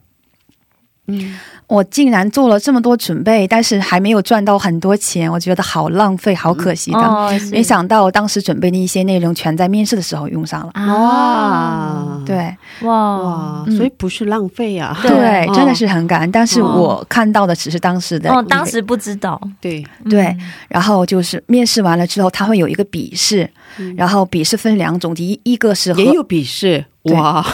[1.08, 1.36] 嗯，
[1.72, 7.00] 我竟然做了这么多准备，但是还没有赚到很多钱，我觉得好浪费，好可惜的。
[7.00, 10.72] 哦没想到当时准备的一些内容全在面试的时候用上了。
[10.74, 10.86] 啊。
[10.86, 16.30] 哇，对哇所以不是浪费啊，对真的是很感恩。
[16.30, 16.66] 但是哦。
[16.82, 20.40] 我看到的只是当时的哦，当时不知道，对，对嗯。
[20.68, 23.50] 然后就是面试完了之后，他会有一个笔试，
[23.96, 27.46] 然后笔试分两种，第一一个是和也有笔试，哇，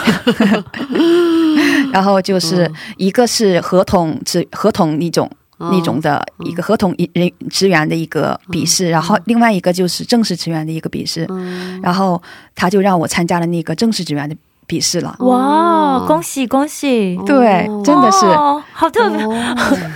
[1.98, 5.30] 然后就是哦一个是合同职合同那种。
[5.60, 11.82] 那种的一个合同人职员的一个笔试，然后另外一个就是正式职员的一个笔试，嗯。
[11.82, 12.22] 然后
[12.54, 14.36] 他就让我参加了那个正式职员的
[14.68, 15.16] 笔试了。
[15.22, 18.28] 哇哦，恭喜恭喜，对哦真的是。
[18.28, 19.34] 哦好特别，哦。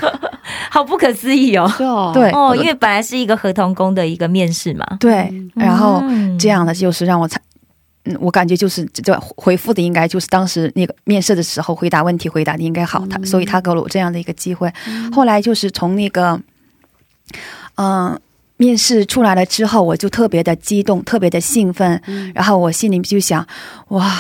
[0.72, 1.72] 好不可思议哦。
[1.78, 2.32] 是哦，对。
[2.32, 6.40] 哦，因为本来是一个合同工的一个面试嘛，对，然后嗯。
[6.40, 7.40] 这样的就是让我参，
[8.06, 14.72] 嗯，我感觉就是这回复的应该就是当时那个面试的时候回答问题回答的应该好，他所以他给了我这样的一个机会。
[15.12, 16.42] 后来就是从那个，
[17.76, 18.20] 嗯、
[18.58, 22.02] 面试出来了之后，我就特别的激动，特别的兴奋，
[22.34, 23.48] 然后我心里就想，
[23.90, 24.12] 哇。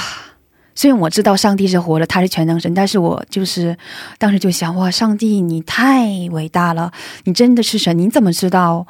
[0.73, 3.77] 虽然我知道上帝是活的，他是全能神，但是我就是
[4.17, 6.91] 当时就想，哇，上帝你太伟大了，
[7.25, 8.87] 你真的是神，你怎么知道？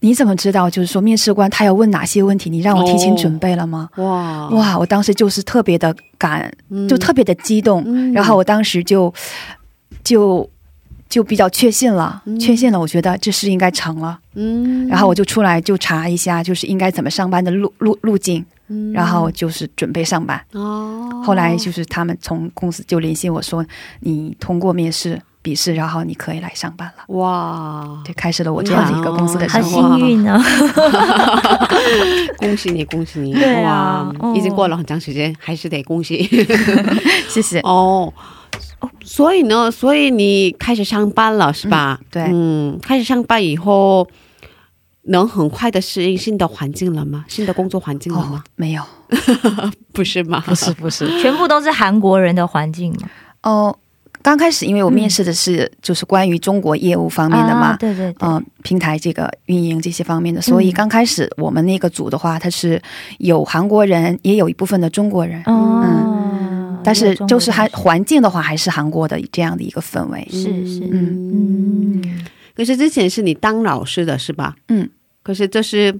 [0.00, 0.70] 你怎么知道？
[0.70, 2.48] 就是说面试官他要问哪些问题？
[2.48, 3.88] 你让我提前准备了吗？
[3.96, 9.12] 哇哇，我当时就是特别的感，嗯就特别的激动，嗯然后我当时就
[10.04, 10.48] 就
[11.08, 14.18] 就比较确信了，确信了，我觉得这事应该成了。
[14.34, 20.40] 嗯然后我就出来就查一下，就是应该怎么上班的路路路径，嗯然后就是准备上班。
[20.52, 23.64] 哦，后来就是他们从公司就联系我说，
[24.00, 27.04] 你通过面试笔试，然后你可以来上班了。
[27.16, 29.96] 哇，对，开始了我这样的一个公司的好生活。
[29.98, 30.42] 幸运啊！
[32.38, 33.32] 恭喜你，恭喜你！
[33.34, 36.22] 对啊哇哦已经过了很长时间，还是得恭喜
[37.28, 37.60] 谢谢。
[37.60, 38.12] 哦。
[39.02, 41.98] 所以呢，所以你开始上班了是吧？
[42.10, 44.06] 对嗯，开始上班以后，
[45.04, 47.24] 能很快的适应新的环境了吗？
[47.26, 48.82] 新的工作环境了哦吗？，没有，
[49.92, 50.42] 不是吗？
[50.46, 51.20] 不是，不是。
[51.20, 53.08] 全部都是韩国人的环境吗，
[53.42, 53.76] 哦，
[54.22, 62.80] 刚开始因为我面试的是就是关于中国业务方面的嘛，啊对对对，嗯、平台这个运营这些方面的，所以嗯刚开始我们那个组的话，它是
[63.18, 70.26] 有韩国人，也有一部分的中国人，嗯，但是就是还还环境的话，还是韩国的这样的一个氛围。
[70.30, 70.80] 是是。
[70.90, 74.56] 嗯嗯，可是之前是你当老师的是吧？
[74.68, 74.88] 嗯，
[75.22, 75.98] 可是这是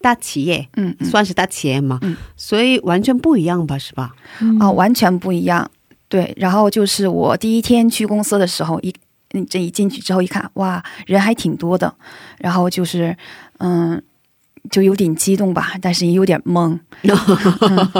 [0.00, 1.08] 大企业，嗯嗯。
[1.08, 2.16] 算是大企业嘛，嗯。
[2.36, 3.76] 所以完全不一样吧？
[3.76, 4.12] 是吧？
[4.40, 4.56] 嗯。
[4.60, 5.68] 哦，完全不一样。
[6.08, 8.94] 对，然后就是我第一天去公司的时候，一
[9.32, 11.92] 嗯这一进去之后一看，哇，人还挺多的，
[12.38, 13.16] 然后就是
[13.58, 14.00] 嗯，
[14.70, 16.78] 就有点激动吧，但是也有点懵。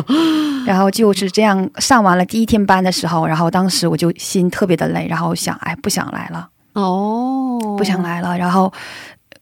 [0.08, 8.36] 嗯然后就是这样上完了第一天班的时候，然后当时我就心特别的累，然后想，哎，不想来了，哦，不想来了。
[8.36, 8.72] 然后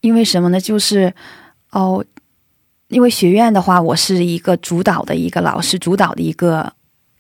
[0.03, 0.61] 因为什么呢？
[0.61, 1.15] 就是
[1.71, 2.05] 哦，
[2.89, 6.71] 因为学院的话，我是一个主导的一个老师，主导的一个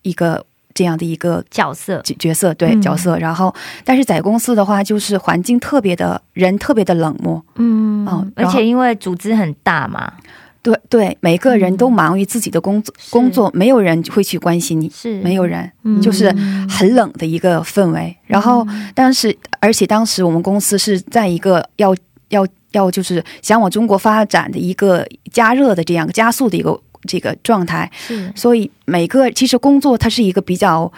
[0.02, 2.82] 一个这样的一个角色，角角色，对、嗯。
[2.82, 3.16] 角色。
[3.18, 3.54] 然后，
[3.84, 7.42] 但是在公司的话，就是环境特别的，人特别的冷漠。
[7.56, 10.12] 嗯哦而且因为组织很大嘛，
[10.62, 13.12] 对对，每个人都忙于自己的工作，是。
[13.12, 15.20] 工作没有人会去关心你，是。
[15.22, 16.34] 没有人，嗯就是。
[16.68, 18.16] 很冷的一个氛围。
[18.26, 21.94] 然后，但是而且当时我们公司是在一个要
[22.30, 26.76] 要要就是想往中国发展的一个加热的这样加速的一个
[27.06, 28.32] 这个状态，是。
[28.34, 30.90] 所以每个其实工作它是一个比较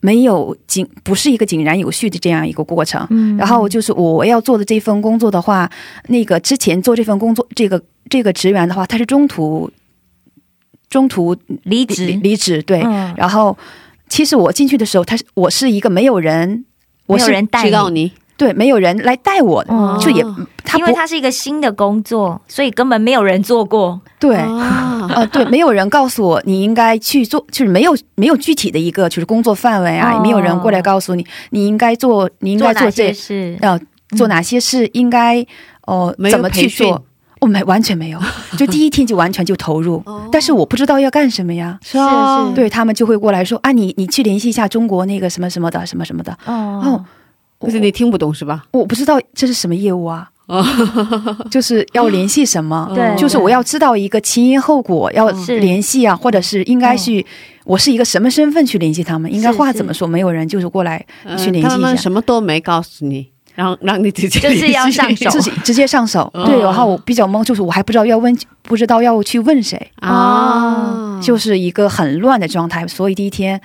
[0.00, 3.06] 没有井，不是一个井然有序的这样一个过程。
[3.10, 3.36] 嗯。
[3.36, 5.70] 然后就是我要做的这份工作的话，
[6.08, 9.70] 那个之前做这份工作，这个这个职员的话，他是中途
[10.88, 12.82] 中途离离职，离职，对。
[12.82, 13.14] 嗯。
[13.16, 13.56] 然后
[14.08, 16.64] 其实我进去的时候，他是我是一个没有人，
[17.06, 20.24] 我是没有人带你，知道你对没有人来带我，哦就也
[20.64, 24.00] 他因为他是一个新的工作，所以根本没有人做过。
[24.18, 24.36] 对。
[24.36, 33.58] 啊， 呃，对，没有人告诉我你应该去做，就是没有没有具体的一个就是工作范围啊，哦也没有人过来告诉你你应该做，你应该做这些事？
[33.60, 33.78] 呃
[34.16, 35.44] 做哪些事，应该
[35.86, 37.04] 哦、没有怎么去做？
[37.40, 38.18] 我、没完全没有，
[38.56, 41.78] 就第一天就完全就投入，但是我不知道要干什么呀。
[41.82, 47.04] 是啊，是对他们就会过来说啊，你你去联系一下中国那个什么什么的什么什么的，哦哦，
[47.60, 48.64] 可是你听不懂是吧？
[48.72, 50.28] 我不知道这是什么业务啊，
[51.50, 55.30] 就是要联系什么， 对就是我要知道一个前因后果，要
[55.60, 57.24] 联系啊，或者是应该去，
[57.64, 60.06] 我是一个什么身份去联系他们，应该话怎么说？
[60.06, 62.02] 没有人就是过来呃去联系他们一下。
[62.02, 65.30] 什么都没告诉你，然后让你直接 就是要上手。
[65.30, 66.44] 自己直接上手，哦。
[66.44, 73.58] 对，然后我比较懵，就是我还不知道要问，不知道要去问谁，啊，就是一个很乱的状态，所以第一天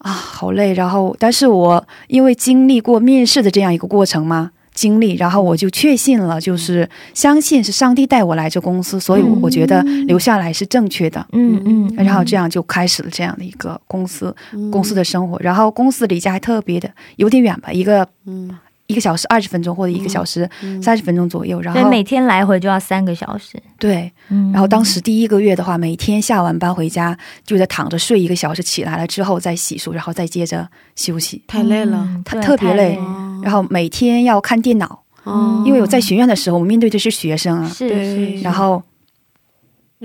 [0.00, 11.26] 啊好累，然后但是我因为经历过面试的这样一个过程嘛，经历，然后我就确信了，就是相信是上帝带我来这公司，所以我觉得留下来是正确的。
[11.32, 14.70] 嗯嗯，然后这样就开始了这样的一个公司嗯。
[14.70, 18.50] 公司的生活，然后公司离家还特别的有点远吧，一个嗯
[18.90, 20.48] 一个小时二十分钟或者一个小时
[20.82, 23.56] 三十分钟左右，然后每天来回就要三个小时。
[23.78, 27.16] 对，嗯然后当时第一个月的话，每天下完班回家
[27.46, 31.40] 就在躺着睡一个小时，起来了之后再洗漱，然后再接着休息。
[31.46, 32.96] 太累了，他特别累。
[32.96, 33.00] 太
[33.44, 35.62] 然后每天要看电脑，哦。
[35.64, 38.82] 因为我在学院的时候，我面对的是学生啊，是然后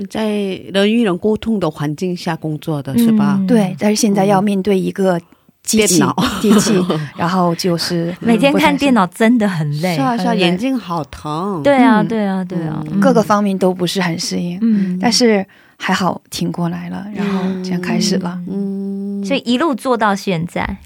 [0.10, 0.30] 在
[0.74, 3.36] 人与人沟通的环境下工作的是吧？
[3.40, 3.48] 嗯。
[3.48, 5.20] 对，但是现在要面对一个
[5.66, 6.74] 机器电脑， 机器，
[7.18, 9.96] 然后就是 每天看电脑，真的很累。
[9.96, 11.62] 是啊是啊，眼睛好疼。
[11.64, 12.08] 对啊嗯。
[12.08, 13.00] 对啊对啊，嗯。
[13.00, 15.46] 各个方面都不是很适应，嗯，但是
[15.78, 18.40] 还好挺过来了，然后这样开始了。
[18.50, 20.78] 嗯，所以一路做到现在，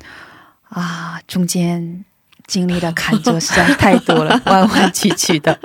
[0.69, 2.05] 啊，中间。
[2.47, 5.55] 经历的坎坷实在是太多了， 弯弯曲曲的。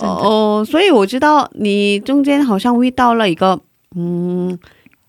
[0.00, 3.60] 哦，所以我知道你中间好像遇到了一个
[3.94, 4.58] 嗯，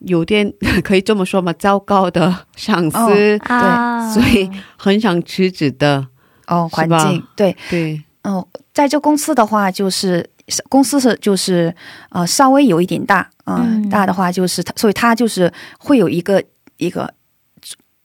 [0.06, 0.52] 有点
[0.82, 1.52] 可以这么说吗？
[1.54, 6.06] 糟糕的上司，哦啊，所以很想辞职的。
[6.46, 8.44] 哦，环是吧境对，对，嗯，
[8.74, 10.28] 在这公司的话，就是
[10.68, 11.74] 公司是就是
[12.10, 16.44] 呃稍微有一点大，呃、嗯大的话就是它，所以它就是会有一个
[16.76, 17.10] 一个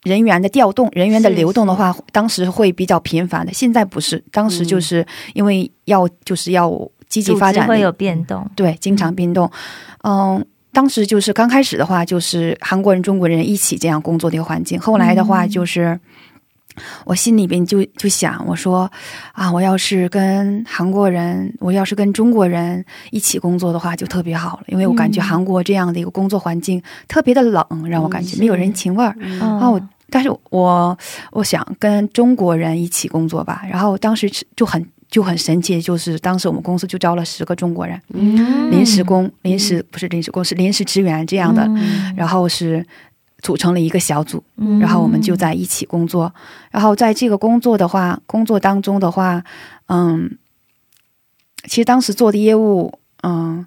[0.04, 3.52] 人员的调动，人员的流动的话，当时会比较频繁的。
[3.52, 6.72] 现在不是，当时就是因为要就是要
[7.10, 8.50] 积极发展会有变动。
[8.56, 9.52] 对，经常变动。
[10.04, 10.42] 嗯，
[10.72, 14.80] 当时就是刚开始的话，就是韩国人、中国人一起这样工作的一个环境。
[14.80, 16.00] 后来的话，嗯就是、
[17.06, 18.90] 我心里边就就想，我说
[19.34, 29.16] 啊，我要是跟韩国人，我要是跟中国人一起工作的话，就特别好了，因为我感觉嗯韩国这样的一个工作环境特别的冷，让我感觉没有人情味儿。
[29.20, 30.98] 嗯然后我，但是我
[31.32, 33.64] 我想跟中国人一起工作吧。
[33.70, 41.64] 然后当时就很就很神奇，就是当时我们公司就招了十个中国人，嗯临时工、临时不是临时工，是临时职员这样的。
[41.64, 42.86] 嗯然后是
[43.42, 46.32] 组成了一个小组，嗯然后我们就在一起工作。
[46.70, 49.44] 然后在这个工作的话，工作当中的话，
[49.88, 50.38] 嗯，
[51.64, 52.94] 其实当时做的业务，
[53.24, 53.66] 嗯，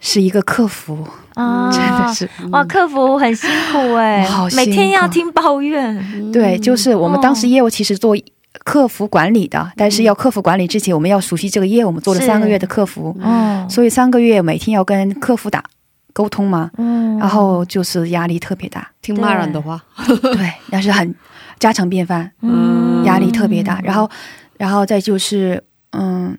[0.00, 2.28] 是一个客服，啊真的是。
[2.50, 6.32] 哇，客服很辛苦哎、每天要听抱怨。
[6.32, 8.14] 对，就是我们当时哦业务其实做
[8.64, 11.88] 客服管理的，但是要客服管理之前，我们要熟悉这个业务。
[11.88, 15.64] 我们做了三个月的客服，哦，所以三个月每天要跟客服打
[16.12, 18.90] 沟通嘛，嗯然后就是压力特别大。
[19.02, 21.14] 听骂人的话，对， 那是很
[21.58, 22.80] 家常便饭，嗯。
[23.04, 23.80] 压力特别大。
[23.82, 24.10] 然后，
[24.58, 26.36] 然后再就是，嗯，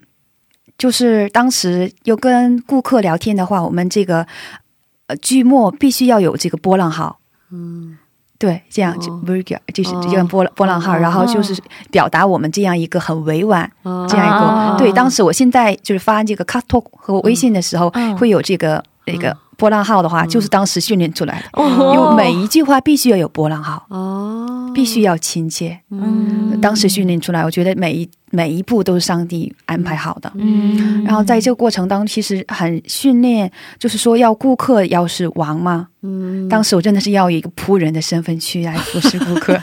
[0.78, 4.24] 就是当时又跟顾客聊天的话，我们这个
[5.08, 7.18] 呃剧末必须要有这个波浪号。
[7.50, 7.98] 嗯
[8.42, 9.22] 对，这样就哦。
[9.24, 10.00] Vulgar 就是哦。
[10.02, 11.56] 这样波波浪号，哦然后就是
[11.92, 14.04] 表达我们这样一个很委婉哦。
[14.10, 14.36] 这样一个。
[14.36, 14.74] 哦。
[14.76, 18.16] 对，当时我现在就是发这个 cut talk 和微信的时候，嗯。
[18.16, 21.46] 会有这个那个波浪号的话，就是当时训练出来的。
[21.52, 21.92] 哦。
[21.94, 25.78] 因为每一句话必须要有波浪号，哦，必须要亲切。
[25.90, 26.58] 嗯。
[26.60, 30.32] 当时训练出来，我觉得每一每一步都是上帝安排好的。
[30.36, 31.02] 嗯。
[31.04, 35.88] 然后在这个过程当中，其实很训练，就是说要顾客要是王嘛。
[36.02, 39.56] 嗯，当时我真的是要以一个仆人的身份去来服侍顾客，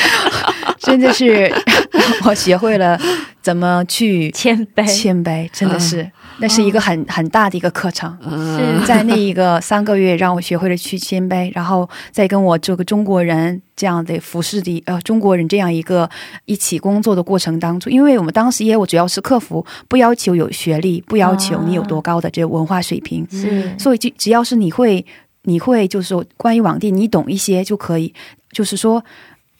[0.80, 1.52] 真的是
[2.24, 2.98] 我学会了
[3.42, 6.10] 怎么去谦卑，谦卑，真的是，
[6.40, 8.16] 那是一个很很大的一个课程。
[8.22, 16.08] 是在那一个三个月，让我学会了去谦卑，然后再跟我这个中国人这样的服侍的呃中国人这样一个
[16.44, 23.76] 一起工作的过程当中，因为我们当时业务主要是客服，不要求有学历，不要求你有多高的这个文化水平，是。
[23.78, 25.04] 所以就只要是你会，
[25.42, 28.14] 你会就是说关于网店你懂一些就可以，
[28.52, 29.04] 就是说，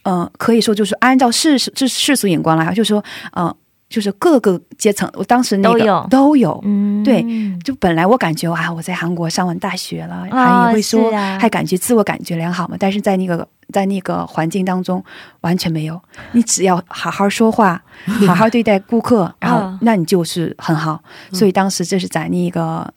[0.05, 3.03] 呃，可以说就是按照世世世俗眼光来，就是说，
[3.33, 3.55] 呃，
[3.89, 6.61] 就是各个阶层，我当时那个都有都有。
[6.65, 7.25] 嗯对
[7.65, 12.77] 就本来我感觉啊，我在韩国上完大学了，啊还会说，还感觉自我感觉良好嘛。
[12.79, 15.03] 但是在那个在那个环境当中，
[15.41, 15.99] 完全没有。
[16.33, 17.83] 你只要好好说话，
[18.27, 21.03] 好好对待顾客，然后嗯那你就是很好。
[21.33, 22.93] 所以当时这是在那个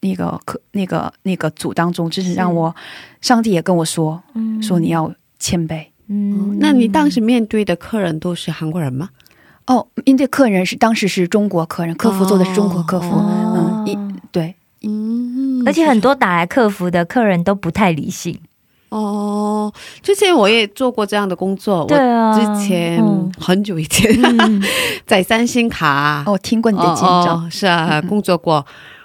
[0.00, 2.74] 那个课那个那个组当中，就是让我
[3.22, 5.86] 上帝也跟我说，嗯说你要谦卑。
[6.06, 9.08] 嗯那你当时面对的客人都是韩国人吗？
[9.66, 13.98] 哦，因为客人是当时是中国客人，客服做的是中国客服，哦嗯，一
[14.30, 18.38] 对，嗯，而且很多打来客服的客人都不太理性，
[18.90, 24.62] 哦，之前我也做过这样的工作，对啊我之前、嗯很久以前、嗯
[25.06, 28.64] 在三星卡哦，听过你的见证，哦哦是啊，工作过，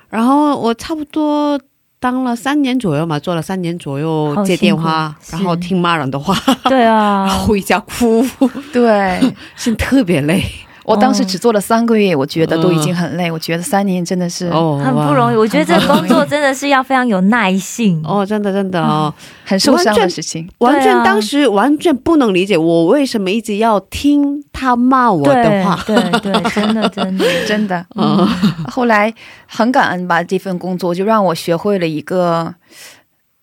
[0.10, 1.60] 然后我差不多。
[2.00, 6.34] 当了三年左右嘛，做了三年左右接电话，然后听骂人的话，
[6.70, 8.26] 对啊， 回家哭，
[8.72, 9.20] 对。
[9.58, 10.42] 心特别累
[10.90, 13.30] 我当时只做了三个月，我觉得都已经很累。
[13.30, 15.36] 我觉得三年真的是哦，很不容易。
[15.36, 18.02] 我觉得这个 工作真的是要非常有耐性。
[18.04, 19.14] 哦，真的真的哦，
[19.46, 20.50] 很受伤的事情。
[20.58, 25.80] 完全当时完全不能理解我为什么一直要听他骂我的话。
[25.86, 28.28] 对对，真 的真的，真的， 嗯
[28.72, 29.14] 后来
[29.46, 32.56] 很感恩吧，这份工作就让我学会了一个，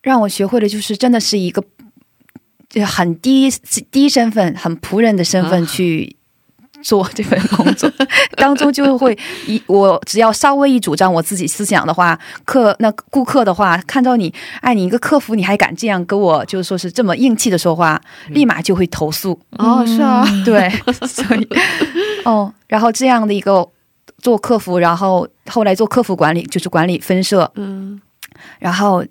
[0.03, 1.63] 让我学会了就是真的是一个，
[2.69, 3.49] 就很低
[3.89, 6.16] 低身份、很仆人的身份去。
[6.83, 7.91] 做这份工作。
[8.37, 19.39] 当中，就会一我只要稍微一主张我自己思想的话，客那顾客的话，看到你，哎，你一个客服你还敢这样跟我，就是说是这么硬气的说话，立马就会投诉。
[19.57, 20.69] 哦，是啊， 对，
[21.07, 21.47] 所以
[22.23, 23.67] 哦，然后这样的一个
[24.19, 27.99] 做客服，然后后来做客服管理，就是管理分社，嗯。
[28.59, 29.03] 然后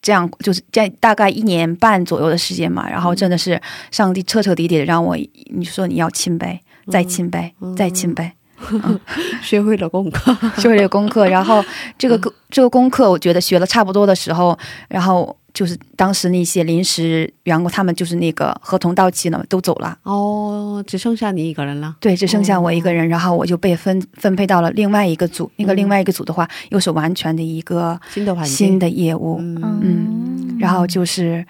[0.00, 3.60] 这样就是在大概一年半左右的时间嘛，然后真的是
[3.90, 5.14] 上帝彻彻底底的让我，
[5.54, 6.58] 你说你要钦卑，
[6.90, 8.30] 再亲呗，再钦卑，
[9.42, 10.36] 学会了功课。
[10.58, 11.64] 学会了功课，然后
[11.96, 14.58] 这个这个功课，我觉得学了差不多的时候，
[14.88, 15.36] 然后。
[15.54, 19.98] 就是当时那些临时员工，他们就是那个合同到期了，都走了。
[20.04, 21.96] 哦，只剩下你一个人了。
[21.98, 25.50] 对，只剩下我一个人，然后我就被分分配到了另外一个组。
[25.56, 31.44] 那个另外一个组的话，又是完全的一个新的环境，新的业务，嗯嗯，然后就是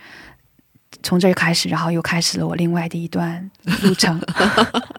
[1.02, 3.50] 从这儿开始，然后又开始了我另外的一段
[3.82, 4.20] 路程。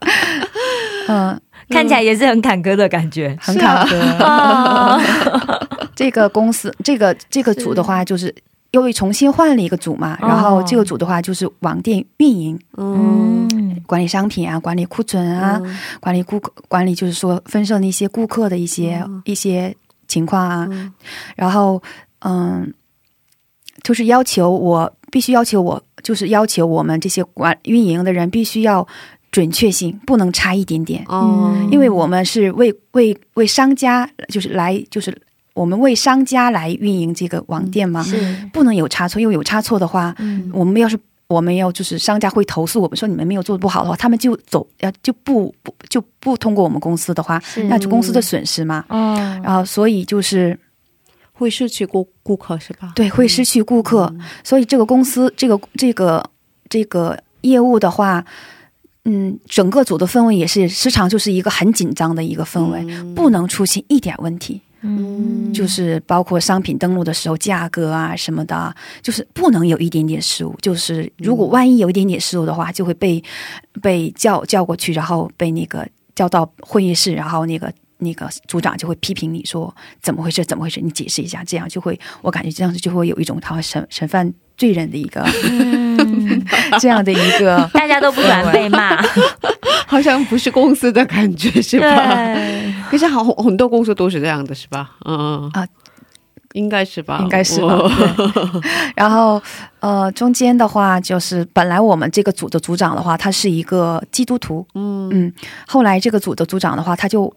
[1.07, 1.39] 嗯，
[1.69, 3.37] 看起来也是很坎坷的感觉。
[3.41, 4.23] 很坎坷。
[4.23, 4.99] 啊，
[5.95, 8.33] 这个公司，这个这个组的话，就是
[8.71, 13.47] 因为重新换了一个组嘛，然后这个组的话就是网店运营，嗯。
[13.51, 15.59] 嗯，管理商品啊，管理库存啊，
[15.99, 19.75] 管理顾客，管理就是说分售那些顾客的一些、一些
[20.07, 20.93] 情况啊，嗯。
[21.35, 21.81] 然后
[22.19, 22.71] 嗯，
[23.81, 28.87] 就是要求我必须要求我，就是要求我们这些管运营的人必须要
[29.31, 35.15] 准确性，不能差一点点，哦，因为我们是为为为商家，就是来就是
[35.53, 38.17] 我们为商家来运营这个网店嘛，是，
[38.53, 40.49] 不能有差错，因为有差错的话，嗯。
[40.53, 40.97] 我们要是
[41.27, 48.83] 我们要就是商家会投诉我们说你们没有做的不好的话，他们就走要就不不就不通过我们公司的话，那就公司的损失嘛。
[48.89, 50.57] 哦，然后所以就是
[51.39, 52.91] 会失去顾顾客是吧？
[52.95, 54.13] 对会失去顾客，
[54.43, 56.23] 所以这个公司这个这个
[56.69, 58.23] 这个业务的话，
[59.05, 62.85] 嗯，整个组的氛围也是时常就是一个很紧张的一个氛围，
[63.15, 64.61] 不能出现一点问题。
[64.81, 70.55] 嗯，就是包括商品登录的时候，价格啊什么的，就是不能有一点点失误。
[70.61, 73.21] 就是如果万一有一点点失误的话，就会被
[73.81, 75.85] 被叫叫过去，然后被那个
[76.15, 77.69] 叫到会议室，然后那个
[77.99, 86.43] 那个组长就会批评你说怎么回事，怎么回事，你解释一下，这样就会我感觉这样子就会有一种他会审审犯罪人的一个嗯，
[86.79, 89.01] 这样的一个大家都不喜欢被骂，
[89.87, 92.15] 好像不是公司的感觉是吧？
[92.25, 94.91] 对，可是好很多公司都是这样的，是吧？
[95.05, 95.49] 嗯。
[95.53, 95.65] 啊，
[96.53, 97.19] 应该是吧？
[97.21, 97.61] 应该是
[98.95, 99.41] 然后
[99.79, 105.09] 呃，中间的话就是本来我们这个组的组长的话，他是一个基督徒，嗯。
[105.11, 105.33] 嗯，
[105.67, 107.31] 后来这个组的组长的话，他就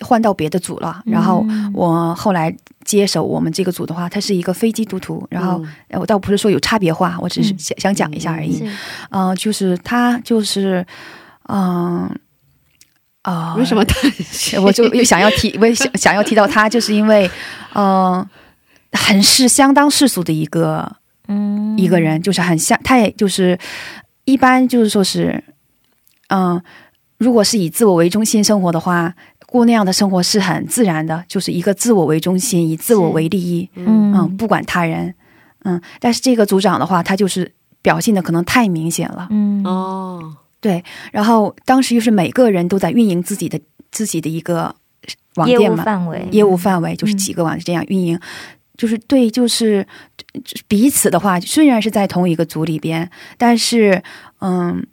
[0.00, 2.54] 换到别的组了，然后嗯我后来
[2.84, 7.58] 接手我们这个组的话，他是一个非基督徒，然后、呃我倒不是说有差别化，我只是嗯。
[7.58, 8.70] 想想讲一下而已，是。
[9.10, 10.84] 嗯、就是他就是
[11.48, 12.10] 嗯。
[13.22, 14.58] 啊、为什么叹息？
[14.58, 17.30] 我就又想要提，我也想想要提到他，就是因为，
[17.72, 18.28] 嗯、
[18.92, 20.96] 很是相当世俗的一个
[21.28, 21.74] 嗯。
[21.78, 23.58] 一个人，就是很像，他也就是
[24.26, 25.42] 一般就是说是，
[26.28, 26.62] 嗯、
[27.18, 29.14] 如果是以自我为中心生活的话，
[29.46, 34.12] 过那样的生活是很自然的，就是一个自我为中心，以自我为利益，嗯。
[34.12, 35.14] 嗯，不管他人，
[35.64, 39.64] 嗯，但是这个组长的话，他就是表现的可能太明显了，嗯。
[39.64, 43.60] 哦，对然后当时又是每个人都在运营自己的
[43.92, 44.74] 自己的一个
[45.36, 46.26] 网业务店嘛，范围。
[46.32, 47.16] 业务范围就是嗯。
[47.16, 48.18] 几个网这样运营，
[48.76, 49.86] 就是对，就是
[50.66, 53.08] 彼此的话，虽然是在同一个组里边，
[53.38, 54.02] 但是
[54.40, 54.84] 嗯。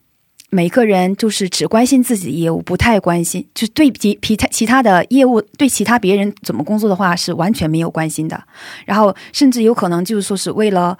[0.53, 8.43] 每个人就是只关心自己的业务，不太关心，就对其其他其他的业务，对其他别人怎么工作的话是完全没有关心的。
[8.85, 10.97] 然后甚至有可能就是说是为了，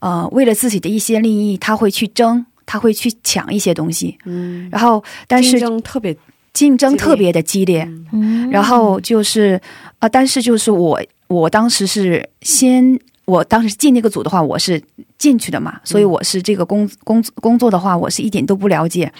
[0.00, 4.16] 呃，为了自己的一些利益，他会去争，他会去抢一些东西。
[4.24, 6.16] 嗯，然后，但是竞争特别
[6.54, 8.48] 竞争特别的激烈，嗯。
[8.50, 9.60] 然后就是
[9.98, 14.82] 啊、但是就是我我当时是先，我当时进那个组的话，我是
[15.18, 19.10] 进去的嘛，所以我是这个工工工作的话，我是一点都不了解。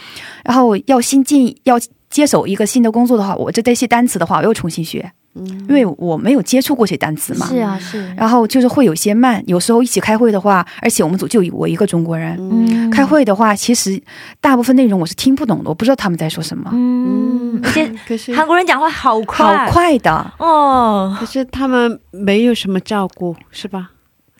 [0.44, 1.78] 然后要新进要
[2.11, 7.46] 接手一个新的工作的话，我这这些单词的话，我又重新学，因为我没有接触过这些单词嘛。
[7.46, 14.00] 是啊是，然后就是会有些慢，有时候一起开会的话，而且我们组就我一个中国人，嗯开会的话，其实
[14.40, 20.32] 大部分内容我是听不懂的，我不知道他们在说什么，嗯，而且 可是韩国人讲话好快，好快的。
[20.38, 23.90] 哦，可是他们没有什么照顾，是吧？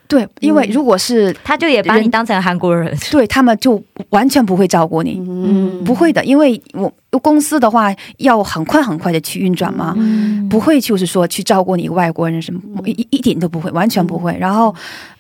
[0.07, 6.61] 对，因为如果是他就也把你当成韩国人， 对他们就完全不会照顾你，嗯，不会的，因为
[7.11, 10.49] 我公司的话要很快很快的去运转嘛，嗯。
[10.49, 14.37] 不会就是说去照顾你外国人什么，一一一点都不会，完全不会。
[14.39, 14.75] 然后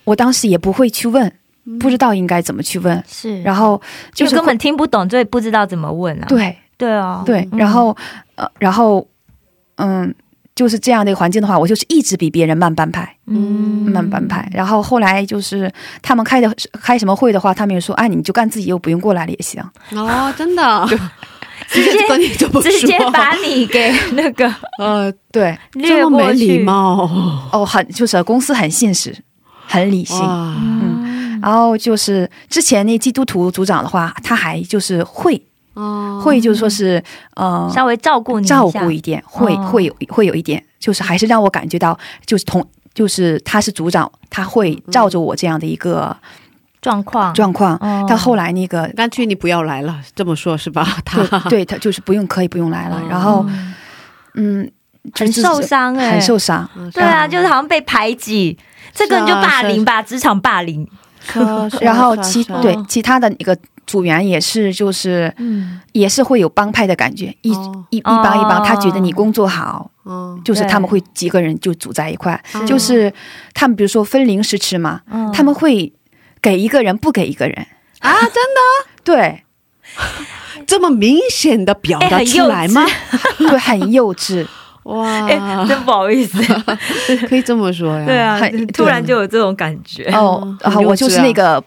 [0.05, 1.33] 我当时也不会去问，
[1.81, 3.81] 不知道应该怎么去问，是，然后
[4.13, 6.27] 就是就根本听不懂，所以不知道怎么问啊。
[6.29, 6.57] 对。
[6.77, 7.97] 对啊，对，然后
[8.35, 9.07] 呃，然后
[9.77, 10.15] 嗯。
[10.55, 14.49] 就是这样的一个环境的话，我就是一直比别人慢半拍，嗯慢半拍。
[14.53, 19.63] 然后后来就是他们开的开什么会的话，他们也说，哎，你就干自己，又不用过来了也行。
[19.93, 20.87] 哦，真的，
[21.69, 26.59] 直接直接把你给那个 呃对，这么没礼。
[26.61, 27.11] 貌，
[27.53, 29.17] 哦，很就是公司很现实，
[29.67, 30.19] 很理性。
[30.23, 35.41] 嗯，然后就是之前那基督徒组长的话，他还就是会
[35.75, 37.03] 哦，会就是说是
[37.35, 39.69] 呃稍微照顾你照顾一点，会哦。
[39.71, 46.17] 会有会有一点，就是还是让我感觉到就是同就是他是组长，他会照着我这样的一个
[46.81, 47.77] 状况，状况。
[47.77, 48.07] 哦。
[48.09, 50.87] 到后来那个干脆你不要来了，这么说是吧？
[51.05, 51.23] 他。
[51.51, 53.45] 对对他就是不用可以不用来了，然后
[54.35, 54.71] 嗯
[55.15, 56.69] 很受伤哎，很受伤。
[56.93, 58.57] 对啊，就是好像被排挤，
[58.95, 60.89] 这个你就霸凌吧，职场霸凌。
[61.81, 63.57] 然后其对其他的一个
[63.87, 67.85] 组员也是就是嗯，也是会有帮派的感觉，一哦。
[67.91, 68.65] 一一帮一帮，哦。
[68.67, 69.91] 他觉得你工作好，
[70.45, 73.13] 就是他们会几个人就组在一块，是就是
[73.53, 75.31] 他们比如说分零食吃嘛，嗯。
[75.33, 75.93] 他们会
[76.41, 77.67] 给一个人不给一个人，
[78.01, 78.89] 啊，真的？
[79.05, 79.45] 对。
[80.67, 82.85] 这么明显的表达出来吗？
[83.37, 84.47] 对，很幼稚，
[84.85, 85.37] 哇，哎，
[85.69, 86.43] 真不好意思。
[87.29, 88.07] 可以这么说呀？
[88.07, 90.05] 对啊很，突然就有这种感觉。
[90.13, 91.63] 哦，然后我就是那个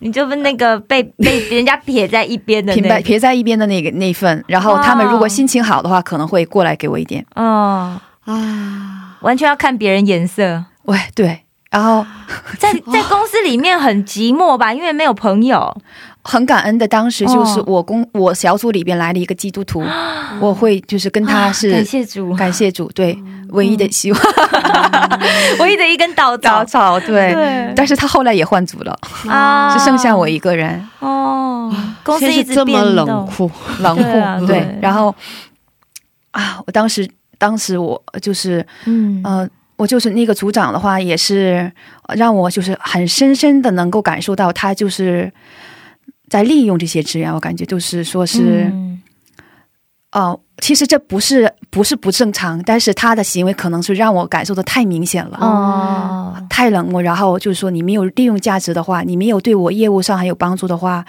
[0.00, 3.02] 你就问那个被 被人家撇在一边的撇在那个。
[3.02, 10.64] 撇在一边的那个那份，然后他们如果心情好的话，可能会过来给我一点，哦，啊，完全要看别人颜色。
[10.82, 11.40] 喂，对，
[11.70, 12.04] 然后
[12.58, 15.76] 在在公司里面很寂寞吧，因为没有朋友。
[16.24, 19.84] 很感恩的，当时就是哦我公我小组里边来了一个基督徒，
[20.40, 23.16] 我会就是跟他是感谢主，感谢主， 对，
[23.50, 24.20] 唯一的希望。
[25.60, 27.32] 唯一的一根稻 稻草草，对。
[27.34, 27.72] 对。
[27.76, 28.98] 但是他后来也换组了，
[29.28, 29.76] 啊。
[29.76, 31.72] 只剩下我一个人，哦。
[32.02, 33.50] 公司是一直这么冷，酷，
[33.80, 34.60] 冷对啊酷，对。
[34.60, 34.78] 对。
[34.80, 35.14] 然后
[36.32, 37.08] 啊，我当时
[37.38, 39.20] 当时我就是嗯。
[39.24, 41.70] 呃，我就是那个组长的话，也是
[42.14, 45.32] 让我就是很深深的能够感受到他就是
[46.28, 48.70] 在利用这些资源，我感觉就是说是。
[48.72, 48.82] 嗯
[50.14, 57.02] 哦，其实这不是不是不正常，但是他的行为可能是让我感受的太明显了，哦，太冷漠。
[57.02, 61.04] 然后就是说，你没有利用价值的话，你没有对我业务上还有帮助的话，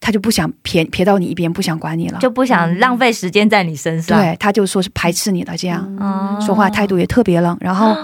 [0.00, 2.18] 他就不想撇撇到你一边，不想管你了。
[2.20, 4.20] 就不想浪费时间在你身上。
[4.20, 7.56] 对，他就说是排斥你了，这样、嗯说话态度也特别冷。
[7.58, 7.96] 然后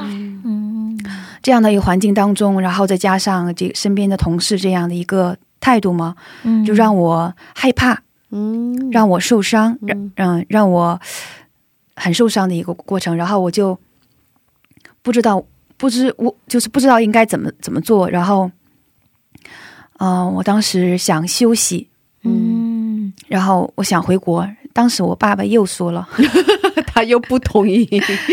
[0.47, 0.99] 嗯
[1.43, 11.01] 这样的一个环境当中，然后再加上这身边的同事这样的一个态度吗，嗯就让我害怕，嗯，让我受伤，让嗯让让我
[11.97, 13.17] 很受伤的一个过程。
[13.17, 13.79] 然后我就
[15.03, 15.43] 不知道，
[15.77, 18.09] 不知我就是不知道应该怎么怎么做。
[18.09, 18.51] 然后，
[19.99, 21.89] 嗯、我当时想休息，
[22.23, 24.49] 嗯然后我想回国。
[24.73, 26.09] 当时我爸爸又说了，
[26.87, 27.89] 他又不同意，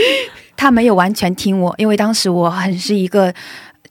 [0.56, 3.34] 他没有完全听我，因为当时我很是一个。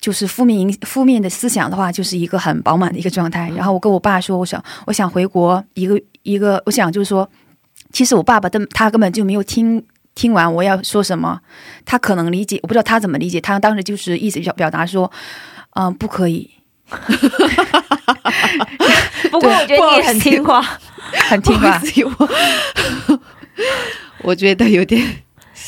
[0.05, 3.51] 就是负面影负面的思想的话，就是一个很饱满的一个状态。
[3.57, 7.27] 然后我跟我爸说，我想我想回国一个一个，我想就是说，
[7.91, 9.83] 其实我爸爸的他根本就没有听
[10.15, 11.41] 听完我要说什么，
[11.87, 13.41] 他可能理解，我不知道他怎么理解。
[13.41, 15.11] 他当时就是意思表表达说，
[15.71, 16.51] 嗯、不可以，
[19.31, 20.61] 不过我觉得你也很听话，
[21.31, 21.81] 很听话。
[24.21, 25.03] 我觉得有点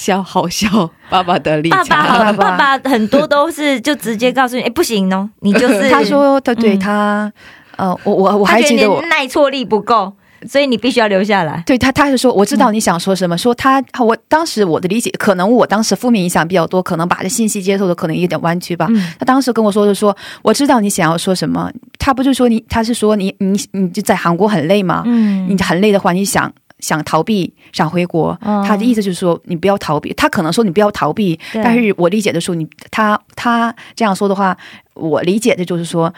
[0.06, 0.68] 笑，好笑。
[1.10, 7.32] 爸爸的立场，爸爸爸爸爸爸很多都是就直接告诉你，哎，不行哦， 你就是他说他对嗯他，
[7.76, 9.02] 呃，我我我还记得我。
[9.06, 10.12] 耐挫力不够，
[10.48, 11.62] 所以你必须要留下来。
[11.66, 18.86] 对他，他是说我知道你想说什么，说他我当时我的理解，可能我当时负面影响比较多，可能把这信息接受的可能有点弯曲吧。
[18.90, 25.02] 嗯他当时跟我说的说，我知道你想要说什么，他不是说你，他是说你你你就在韩国很累吗？
[25.06, 34.56] 嗯你很累的话，你想想逃避，想回国，哦他的意思就是说你不要逃避，他可能说你不要逃避，但是我理解的时候，你他他这样说的话，
[34.94, 36.12] 我理解的就是说。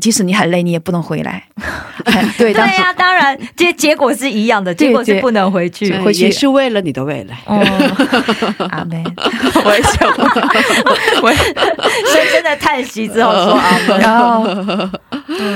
[0.00, 1.44] 即使你很累，你也不能回来。
[2.38, 5.88] 对，对呀、当然，结结果是一样的，结果是不能回去。
[5.88, 6.48] 对回去是。
[6.48, 7.38] 为了你的未来。
[7.46, 7.56] 哦，
[8.70, 9.02] 阿妹，
[9.64, 10.08] 我也想，
[11.22, 14.44] 我深深的叹息之后说啊，然后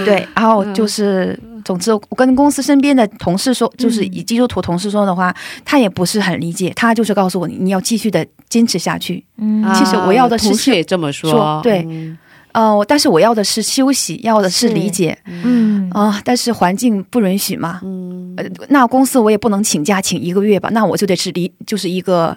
[0.04, 5.34] 对，然后就是，总之，我跟公司身边的同事说，就是以基督徒同事说的话，
[5.64, 9.24] 他也不是很理解，他就是告诉我，你你要继续的坚持下去。
[9.38, 9.64] 嗯。
[9.74, 12.16] 其实我要的是同事也这么说，说对嗯
[12.56, 17.80] 呃，但是我要的是休息，要的是理解嗯啊、但是环境不允许嘛。
[17.84, 22.34] 嗯，呃，那公司我也不能请假请一个月吧，那我就得是离，就是一个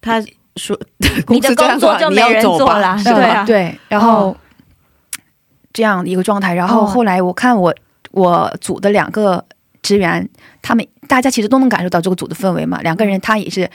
[0.00, 0.22] 他
[0.54, 0.78] 说
[1.26, 4.36] 你的工作就没人做了，是吧对啊，对，然后、
[5.72, 6.54] 这样的一个状态。
[6.54, 7.74] 然后哦后来我看我
[8.12, 9.44] 我组的两个
[9.82, 10.28] 职员，
[10.62, 12.80] 他们大家其实都能感受到这个组的氛围嘛。
[12.82, 13.68] 两个人他也是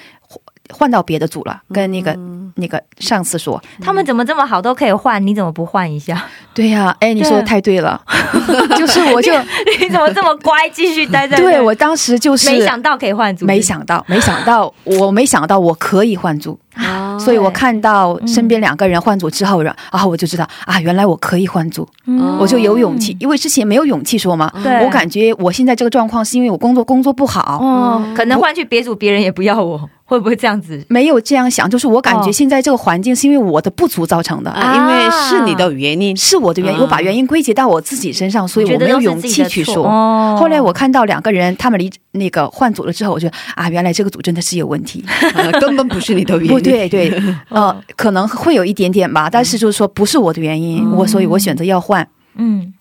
[0.69, 2.17] 换换到别的组了，跟那个、
[2.55, 6.25] 那个上司说，他们怎么这么好都可以换，你怎么不换一下？
[6.53, 8.01] 对呀、哎，你说的太对了，
[8.77, 9.31] 就是我就
[9.81, 11.35] 你怎么这么乖，继续待在？
[11.35, 17.19] 对我当时就是没想到可以换组，没想到，没想到， 我没想到我可以换组，啊。
[17.19, 22.37] 所以我看到身边两个人换组之后，然然后我就知道啊，原来我可以换组，嗯。
[22.39, 24.51] 我就有勇气，因为之前没有勇气说嘛。
[24.63, 24.85] 对。
[24.85, 30.83] 我感觉我现在这个状况是因为我工作工作不好，哦，可能换去别组，别人也不要我，会不会这样子？
[30.87, 39.85] 没有这样想，就是我感觉哦现在这个环境是因为我的不足造成的，啊，因为是你的原因，是我的原因，啊我把原因归结到我自己身上，所以我没有勇气去说。
[39.85, 45.03] 哦后来我看到两个人他们离那个换组了之后，我觉得啊，原来这个组真的是有问题。
[45.33, 46.51] 呃 根本不是你的原因。
[46.51, 47.09] 不对对，
[47.49, 52.73] 呃哦，可能会有一点点吧，但是就是说不是我的原因，我所以我选择要换嗯，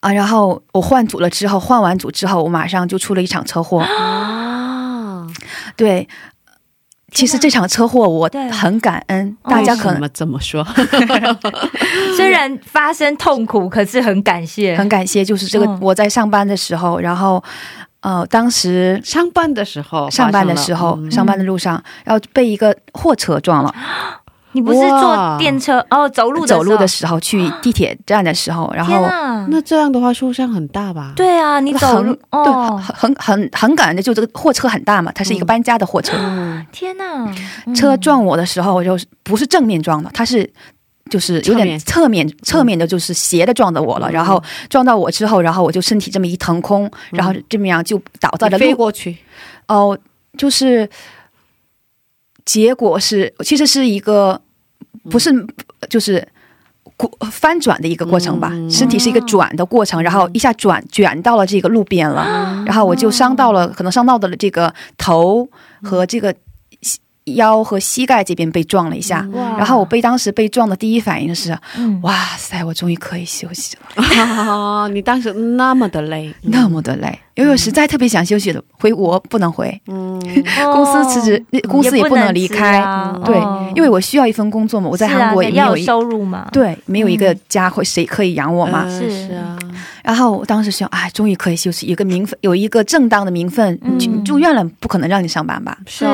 [0.00, 0.12] 啊。
[0.12, 3.80] 然后我换组了之后，换完组之后，我马上就出了一场车祸。
[3.80, 5.26] 啊，
[5.76, 6.06] 对，
[7.10, 10.66] 其实这场车祸我很感恩，哦大家可能为什么这么说？
[12.16, 17.42] 虽然发生痛苦，可是很感谢，很感谢，就是这个嗯我在上班的时候，然后
[18.00, 23.74] 呃，当时上班的时候，上班的时候，嗯上班的路上，然后被一个货车撞了。
[24.52, 26.58] 你不是坐电车哦，走路的时候。
[26.58, 31.12] 走路的时候去 地铁站的时候，然后啊，那这样的话受伤很大吧？
[31.16, 37.32] 对啊，你走很路对哦，很很很感恩的，就这个货车很大嘛，它是一个搬家的货车，嗯，天哪，
[37.66, 37.74] 嗯。
[37.74, 40.50] 车撞我的时候，我就不是正面撞的，它是。
[41.08, 42.24] 就是有点侧面。
[42.44, 44.12] 侧面的，就是斜的撞到我了，嗯。
[44.12, 49.16] 然后撞到我之后，然后我就身体这么一腾空，然后这么样就倒在了路过去，
[49.66, 49.98] 哦，
[50.38, 50.88] 就是
[52.52, 54.40] 结果是其实是一个
[55.08, 55.30] 不是
[55.88, 56.26] 就是
[56.96, 58.68] 过翻转的一个过程吧，嗯。
[58.68, 65.48] 身体是一个转的过程，然后一下转卷到了这个路边了，然后我就伤到了，可能伤到的这个头
[65.80, 66.34] 和这个
[67.36, 69.24] 腰和膝盖这边被撞了一下。
[69.56, 72.00] 然后我被当时被撞的第一反应是，嗯。
[72.02, 80.20] 哇塞，我终于可以休息了，啊， 你当时那么的累，那么的累，因为实在特别想休息了，回国不能回，嗯，
[80.72, 89.58] 公司辞职，那公司也不能离开，哦对哦，因为我需要一份工作嘛，我在韩国也没要有有、收入嘛，对没有一个家会谁可以养我嘛，嗯是是啊，
[90.04, 93.98] 然后我当时想，哎，终于可以休息，有个名分，有一个正当的名分，嗯。
[93.98, 95.76] 去住院了不可能让你上班吧？
[95.86, 96.06] 是。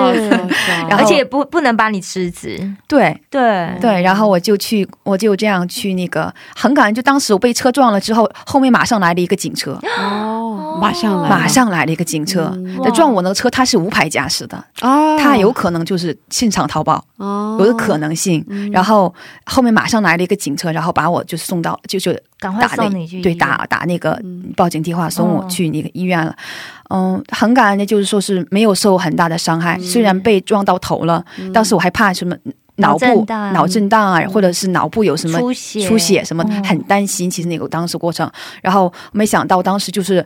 [0.91, 3.17] 而且不不能把你辞职，对。
[3.31, 3.71] 对。
[3.81, 12.79] 对，然后我就去，我就这样去那个，很感恩，就当时我被车撞了之后，后面马上来了一个警车，哦，马上来，马上来了一个警车，嗯。
[12.83, 17.57] 那撞我那个车，他是无牌驾驶的，啊，他有可能就是现场逃跑，哦。
[17.61, 18.45] 有的可能性。
[18.73, 19.13] 然后
[19.45, 24.21] 后面马上来了一个警车，然后把我就送到，就就赶快打那送你去对打打那个
[24.57, 25.47] 报警电话，送我哦。
[25.49, 26.35] 去那个医院了。
[26.91, 32.37] 嗯，很感恩的就是说是没有受很大的伤害，虽然被撞到头了，当时我还怕什么。
[32.79, 34.13] 脑部脑震荡。
[34.13, 35.89] 啊，或者是脑部有什么出血。
[35.89, 37.31] 出血什么，嗯很担心。
[37.31, 40.23] 其实那个当时过程，然后没想到当时就是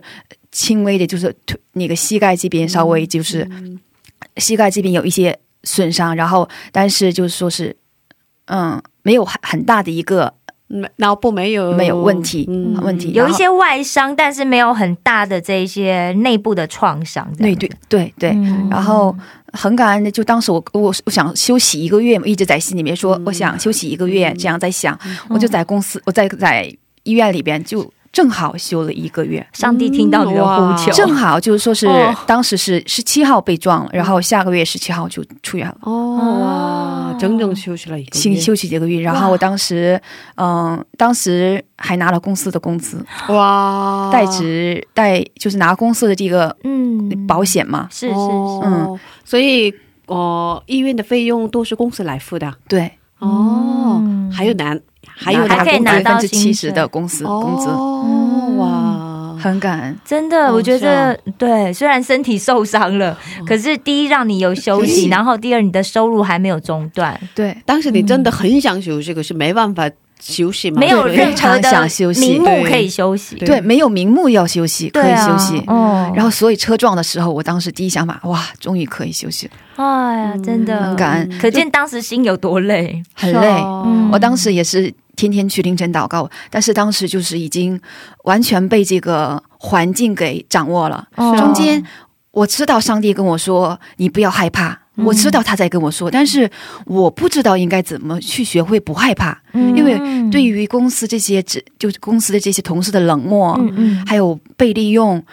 [0.51, 3.49] 轻微的，就是腿那个膝盖这边稍微就是
[4.37, 7.75] 膝盖这边有一些损伤，然后但是就是说是
[8.45, 10.33] 嗯没有很很大的一个
[10.67, 12.77] 没脑部没有没有问题嗯。
[12.81, 17.29] 问题，有一些外伤，但是没有很大的这一些内部的创伤。
[17.37, 18.67] 对对对对，嗯。
[18.69, 19.15] 然后
[19.53, 24.97] 很感恩的，就当时我我我想休息一个月，嘛一直在心里面说，我想休息一个月，这样在想，
[25.29, 26.73] 我就在公司，我在在
[27.03, 29.45] 医院里边就正好休了一个月。
[29.53, 32.15] 上帝听到你的呼求，正好就是说是、哦。
[32.25, 38.99] 当时是十七号被撞了，然后下个月十七号就出院了，哦，整整休息了一个月，休休息一个月。
[39.01, 40.01] 然后我当时，
[40.35, 46.91] 嗯、当时还拿了公司的工资，哇，代职代就是拿公司的这个嗯。
[47.27, 48.19] 保险嘛，是是是，
[48.63, 49.73] 嗯，所以
[50.07, 52.53] 哦，医院的费用都是公司来付的。
[52.67, 54.31] 对，哦，嗯。
[54.31, 54.77] 还有拿
[55.23, 59.95] 还有还可以拿到百分之七十的公司工资，哦哇，很感恩。
[60.03, 71.15] 真的，哦我觉得对，虽然身体受伤了，可是第一让你有休息，然后第二你的收入还没有中断，对，当时你真的很想休息，可是没办法休息嘛，没有对。
[71.15, 75.63] 任何非常的想休息对名目可以休息，对对，没有名目要休息，可以休息。
[75.67, 80.83] 哦，然后，所以车撞的时候，我当时第一想法，哇，终于可以休息了，哎呀，真的。
[80.83, 83.47] 很感恩，可见当时心有多累，很累。
[83.85, 84.09] 嗯。
[84.11, 87.79] 我当时也是天天去凌晨祷告，但是当时就是已经
[88.23, 91.07] 完全被这个环境给掌握了。
[91.15, 91.35] 哦。
[91.37, 91.83] 中间
[92.31, 96.49] 我知道上帝跟我说：“你不要害怕。”我知道他在跟我说，但是
[96.85, 99.75] 我不知道应该怎么去学会不害怕，嗯。
[99.75, 99.97] 因为
[100.29, 104.05] 对于公司这些职，就是公司的这些同事的冷漠，嗯嗯。
[104.05, 105.23] 还有被利用，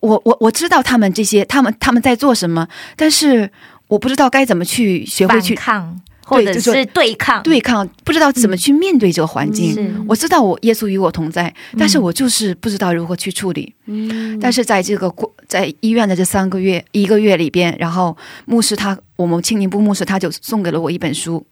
[0.00, 3.50] 我我我知道他们这些，他们他们在做什么，但是
[3.88, 5.98] 我不知道该怎么去学会反去抗
[6.28, 9.72] 或者是是对抗，对抗，不知道怎么去面对这个环境。
[9.72, 13.72] 是我知道我耶稣与我同在，但是我就是不知道如何去处理。
[13.86, 21.46] 嗯但是在这个过在医院的这三个月一个月里边，然后牧师他我们青年部牧师他就送给了我一本书，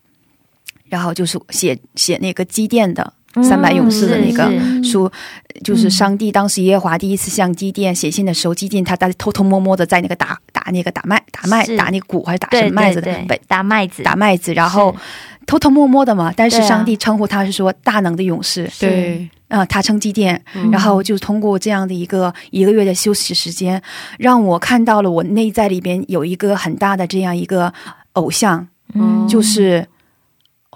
[0.89, 3.13] 然后就是写写那个积淀的
[3.43, 4.49] 三百勇士的那个
[4.85, 5.11] 书，
[5.63, 13.13] 就是上帝当时耶和华第一次向基甸写信的时候，基甸他在偷偷摸摸的在那个打打那个打麦打麦打那个鼓还是打什么麦子的
[13.49, 14.95] 打麦子，打麦子，然后
[15.47, 20.71] 偷偷摸摸的嘛，但是上帝称呼他是说大能的勇士，对，啊、他称基奠，嗯。
[20.71, 23.83] 然后就通过这样的一个一个月的休息时间，
[24.19, 27.73] 让我看到了我内在里边有一个很大的这样一个
[28.13, 29.27] 偶像，嗯。
[29.27, 29.87] 就是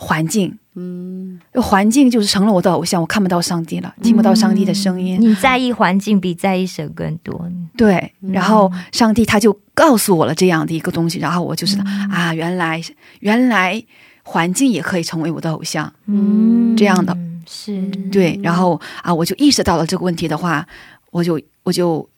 [0.01, 12.11] 环境，嗯，环境就是成了我的偶像，我看不到上帝了，听不到上帝的声音，你在意环境比在意神更多，对，然后上帝他就告诉我了这样的一个东西，然后我就知道、嗯。
[12.11, 12.80] 啊，原来
[13.18, 13.82] 原来
[14.22, 16.76] 环境也可以成为我的偶像，嗯。
[16.76, 17.16] 这样的。
[17.44, 17.82] 是。
[18.12, 20.64] 对，然后啊，我就意识到了这个问题的话，
[21.11, 22.09] 我就我就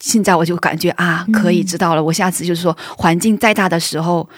[0.00, 2.04] 现在我就感觉啊，可以知道了。
[2.04, 4.28] 我下次就是说，环境再大的时候，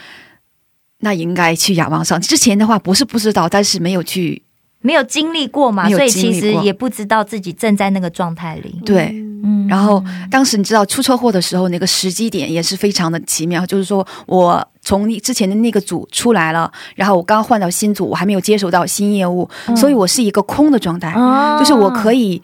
[1.00, 2.26] 那应该去仰望上帝。
[2.26, 4.42] 之前的话不是不知道，但是没有去
[4.80, 8.80] 没有经历过嘛，所以其实也不知道自己正在那个状态里。
[8.84, 9.24] 对。
[9.40, 22.42] 嗯然后当时你知道出车祸的时候，那个时机点也是非常的奇妙，就是说我从你之前的那个组出来了，然后我刚换到新组，我还没有接手到新业务，所以我是一个空的状态，哦就是我可以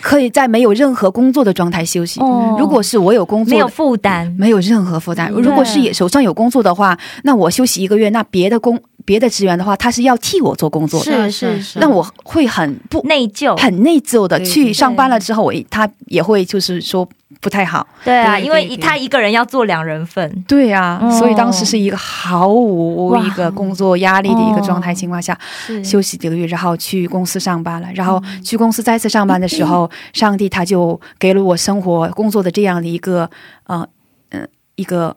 [0.00, 2.20] 可以在没有任何工作的状态休息。
[2.20, 2.56] 哦。
[2.58, 5.30] 如果是我有工作，没有负担，没有任何负担。
[5.30, 14.38] 如果是也手上有工作的话，那我休息一个月，那别的工别的职员的话，他是要替我做工作的，是是是，那我会很不内疚，很内疚的。
[14.44, 17.08] 去上班了之后，我他也会就是说
[17.40, 17.86] 不太好。
[18.04, 21.10] 对啊，对因为他一个人要做两人份，对啊、哦。
[21.10, 25.84] 所以当时是一个毫无一个工作压力的一个状态情况下，是。
[25.84, 27.88] 休息几个月，然后去公司上班了。
[27.94, 33.30] 然后去公司再次上班的时候，上帝他就给了我生活工作的这样的一个
[33.64, 33.86] 呃
[34.30, 35.16] 嗯、一个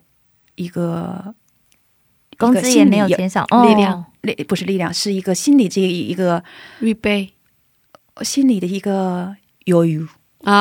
[0.55, 1.34] 一个
[2.38, 3.66] 工资也没有减少，哦。
[3.66, 6.43] 力量力不是力量，是一个心理这一个
[6.82, 7.32] 预备。
[8.24, 9.36] 心理的一个
[9.66, 10.05] 犹豫。
[10.43, 10.51] 啊，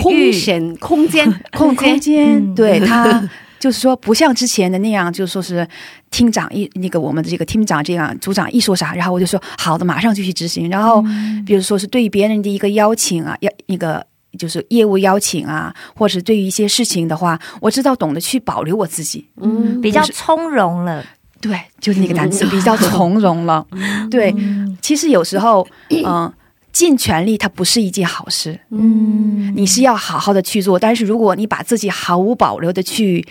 [0.00, 3.28] 空闲空间 空空间，嗯对他
[3.58, 5.66] 就是说不像之前的那样，就说是
[6.10, 10.68] 厅长一那个我们的这个厅长这样，组长一说啥，然后我就说好的，马上就去执行。
[10.70, 11.02] 然后
[11.46, 14.04] 比如说是对别人的一个邀请啊，要那个。
[14.38, 21.04] 就是业务邀请啊，或者对于一些事情的话，我知道懂得去保留我自己，嗯 比较从容了。
[21.38, 23.66] 对，就是那个单词，比较从容了。
[24.10, 25.68] 对，嗯其实有时候，
[26.06, 26.32] 嗯、
[26.72, 30.78] 尽全力它不是一件好事，嗯，你是要好好的去做。
[30.78, 33.24] 但是如果你把自己毫无保留的去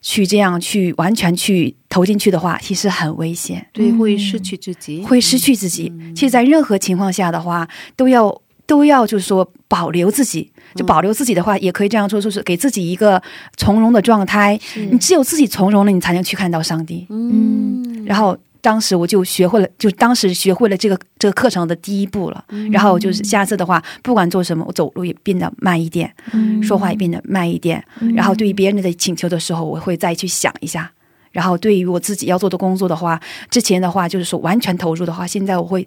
[0.00, 5.92] 去这样去完全去投进去的话，其实很危险，对，会失去自己，会失去自己。
[6.14, 10.50] 其实，在任何情况下的话，都要都要就是说保留自己。
[10.74, 13.22] 就保留自己的话，也可以这样说，就是给自己一个
[13.56, 14.60] 从容的状态。
[14.90, 17.06] 你只有自己从容了，你才能去看到上帝。
[17.08, 18.36] 嗯，然后
[18.66, 22.44] 当时我就学会了，就当时学会了这个这个课程的第一步了。
[22.48, 27.80] 嗯然后就是下次的话，不管做什么，我走路也变得慢一点，嗯说话也变得慢一点。
[28.16, 30.90] 然后对于别人的请求的时候，我会再去想一下。
[31.30, 35.86] 然后对于我自己要做的工作的话，之前的话就是说完全投入的话，现在我会。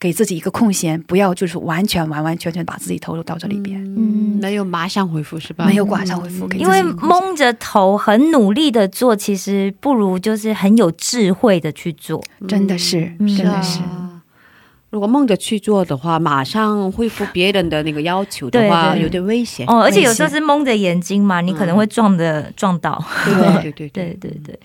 [0.00, 5.66] 给自己一个空闲，不要就是完全完完全全把自己投入到这里边，嗯，没有马上回复是吧？
[5.66, 12.24] 没有马上回复，因为蒙着头很努力的做，其实不如就是很有智慧的去做。
[12.48, 14.09] 真的是，嗯真的是，啊
[14.90, 19.64] 如果梦着去做的话，马上恢复别人的那个要求的话，对对有点危险。
[19.68, 23.02] 哦，而且有时候是蒙着眼睛嘛，你可能会撞的撞到。
[23.24, 24.58] 对对对对对 对对，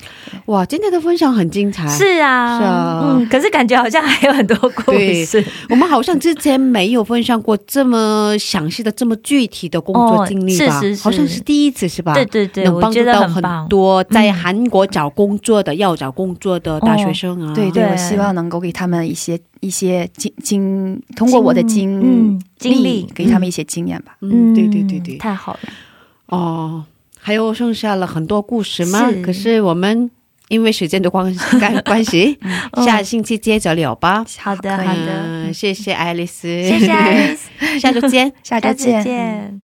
[0.48, 1.88] 哇，今天的分享很精彩。
[1.88, 4.92] 是啊，是啊嗯，可是感觉好像还有很多故
[5.26, 5.46] 事。
[5.70, 10.78] 我们好像之前没有分享过这么详细的、这么具体的工作经历吧？
[10.78, 12.14] 哦是是是好像是第一次是吧？
[12.16, 13.44] 对对对，能帮助到很。
[13.70, 17.54] 多在嗯韩国找工作的、要找工作的大学生啊。
[17.54, 24.18] 对对，对我希望能够给他们一些一些经经，通过我的经嗯经历给他们一些经验吧。
[24.22, 25.18] 嗯，对对对对。
[25.18, 25.60] 太好了。
[26.28, 26.84] 哦，
[27.20, 29.10] 还有剩下了很多故事吗？
[29.12, 30.10] 是可是我们
[30.50, 32.38] 因为时间的关关关系，
[32.74, 34.24] 嗯下星期接着聊吧。
[34.40, 37.50] 好的，好的，嗯，谢谢爱丽丝，谢谢爱丽丝，
[37.80, 38.32] 下周见。
[38.44, 39.65] 下周见。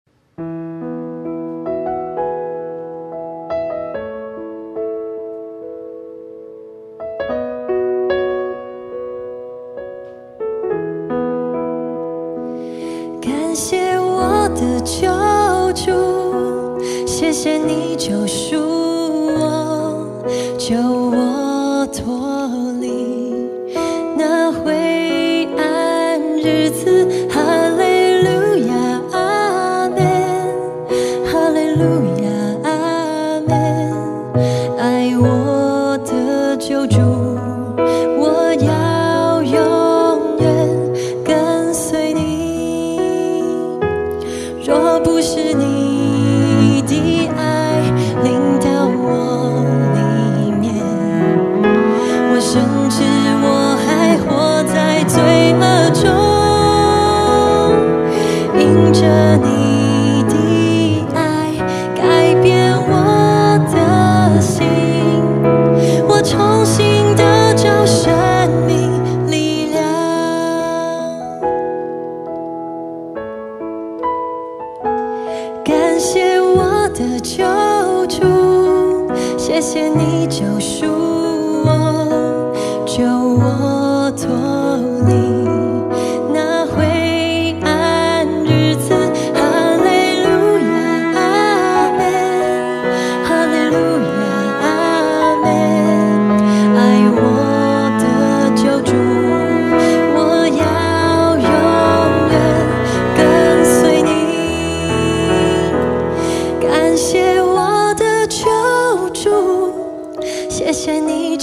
[15.86, 15.94] 救，
[17.06, 18.56] 谢谢你救赎
[19.38, 20.04] 我，
[20.58, 22.37] 救我脱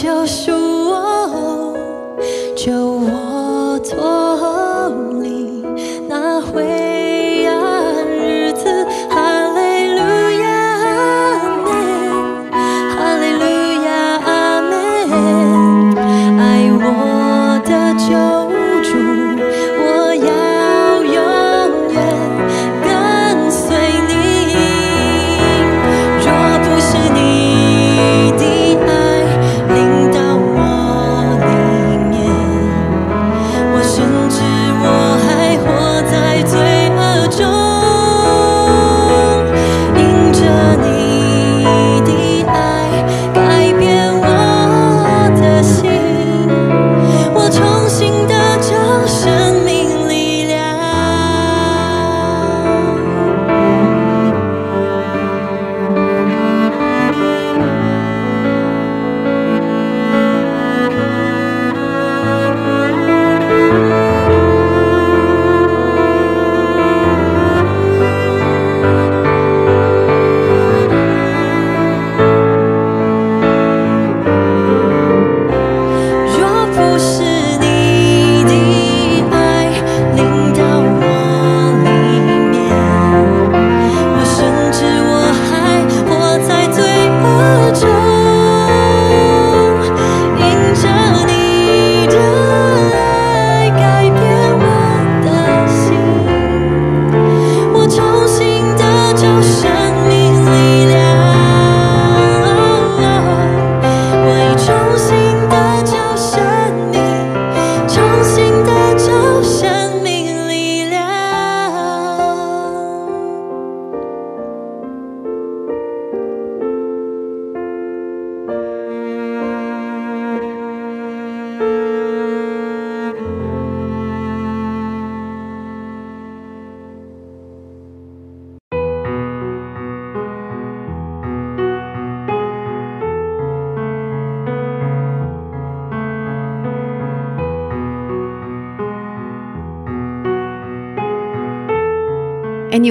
[0.06, 0.52] 救赎
[0.92, 1.74] 我，
[2.56, 4.25] 救我脱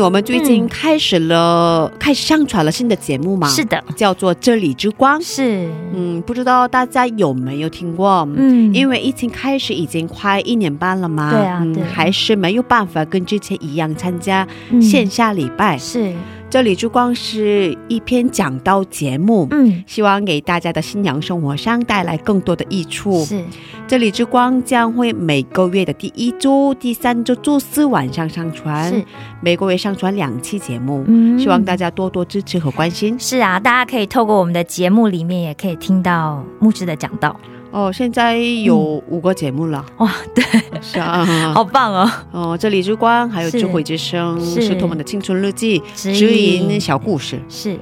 [0.01, 3.49] 我们最近开始了，开始上传了新的节目嘛？
[3.49, 5.21] 是的，叫做《这里之光》。
[5.25, 8.29] 是，嗯，不知道大家有没有听过？
[8.37, 15.77] 嗯，因为疫情开始已经快一年半了嘛，对啊对嗯，还是没有办法跟之前一样参加嗯线下礼拜。
[15.79, 16.12] 是，
[16.55, 19.48] 这里之光是一篇讲道节目。
[19.51, 23.24] 嗯，希望给大家的新娘生活上带来更多的益处。
[23.24, 23.43] 是，
[23.89, 29.05] 这里之光将会每个月的第一周、第三周周四晚上上传，是，
[29.40, 31.02] 每个月上传两期节目。
[31.09, 37.35] 嗯希望大家多多支持和关心是啊，大家可以透过我们的节目里面，也可以听到牧师的讲道。
[37.74, 37.92] 哦。
[37.92, 40.44] 现在有五个节目了，哇，对，
[40.80, 42.10] 是啊， 好棒哦！
[42.32, 47.40] 哦，这里之光，还有智慧之声，是是他们的青春日记、指指引引小故事。
[47.48, 47.76] 是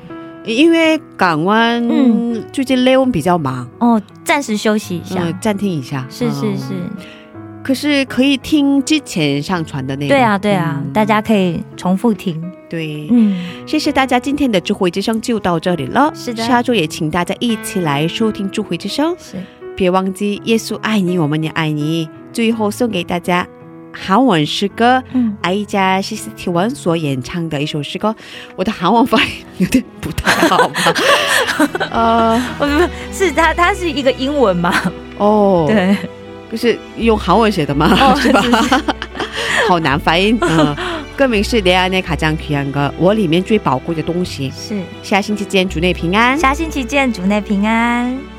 [0.45, 5.21] 因为港湾嗯最近 Leon 比较忙，哦，暂时休息一下。
[5.23, 6.05] 嗯，暂停一下。
[6.11, 6.75] 是是嗯是，
[7.63, 10.09] 可是可以听之前上传的内容。
[10.09, 12.43] 对啊对啊，嗯大家可以重复听。
[12.69, 13.07] 对。
[13.13, 16.11] 嗯，谢谢大家，今天的智慧之声就到这里了。
[16.13, 19.37] 是的下周也请大家一起来收听智慧之声，是
[19.76, 22.10] 别忘记耶稣爱你，我们也爱你。
[22.34, 23.48] 最后送给大家
[23.92, 25.04] 韩文诗歌。
[25.14, 28.16] 嗯，艾加西斯提文所演唱的一首诗歌，
[28.56, 30.94] 我的韩文发音有点不太好吧？
[31.92, 34.74] 呃，不不是它，它是一个英文嘛？
[35.18, 35.98] 哦，，对，
[36.50, 37.90] 不是用韩文写的吗？
[38.00, 38.42] 哦是吧？
[38.42, 38.84] 是是
[39.68, 40.38] 好难发音。
[40.42, 40.76] 嗯，
[41.16, 44.52] 歌名是《내안에가장귀한 거》，我里面最宝贵的东西。
[44.52, 44.80] 是。
[45.02, 46.38] 下星期见，主内平安。
[46.38, 48.31] 下星期见，主内平安。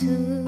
[0.00, 0.39] to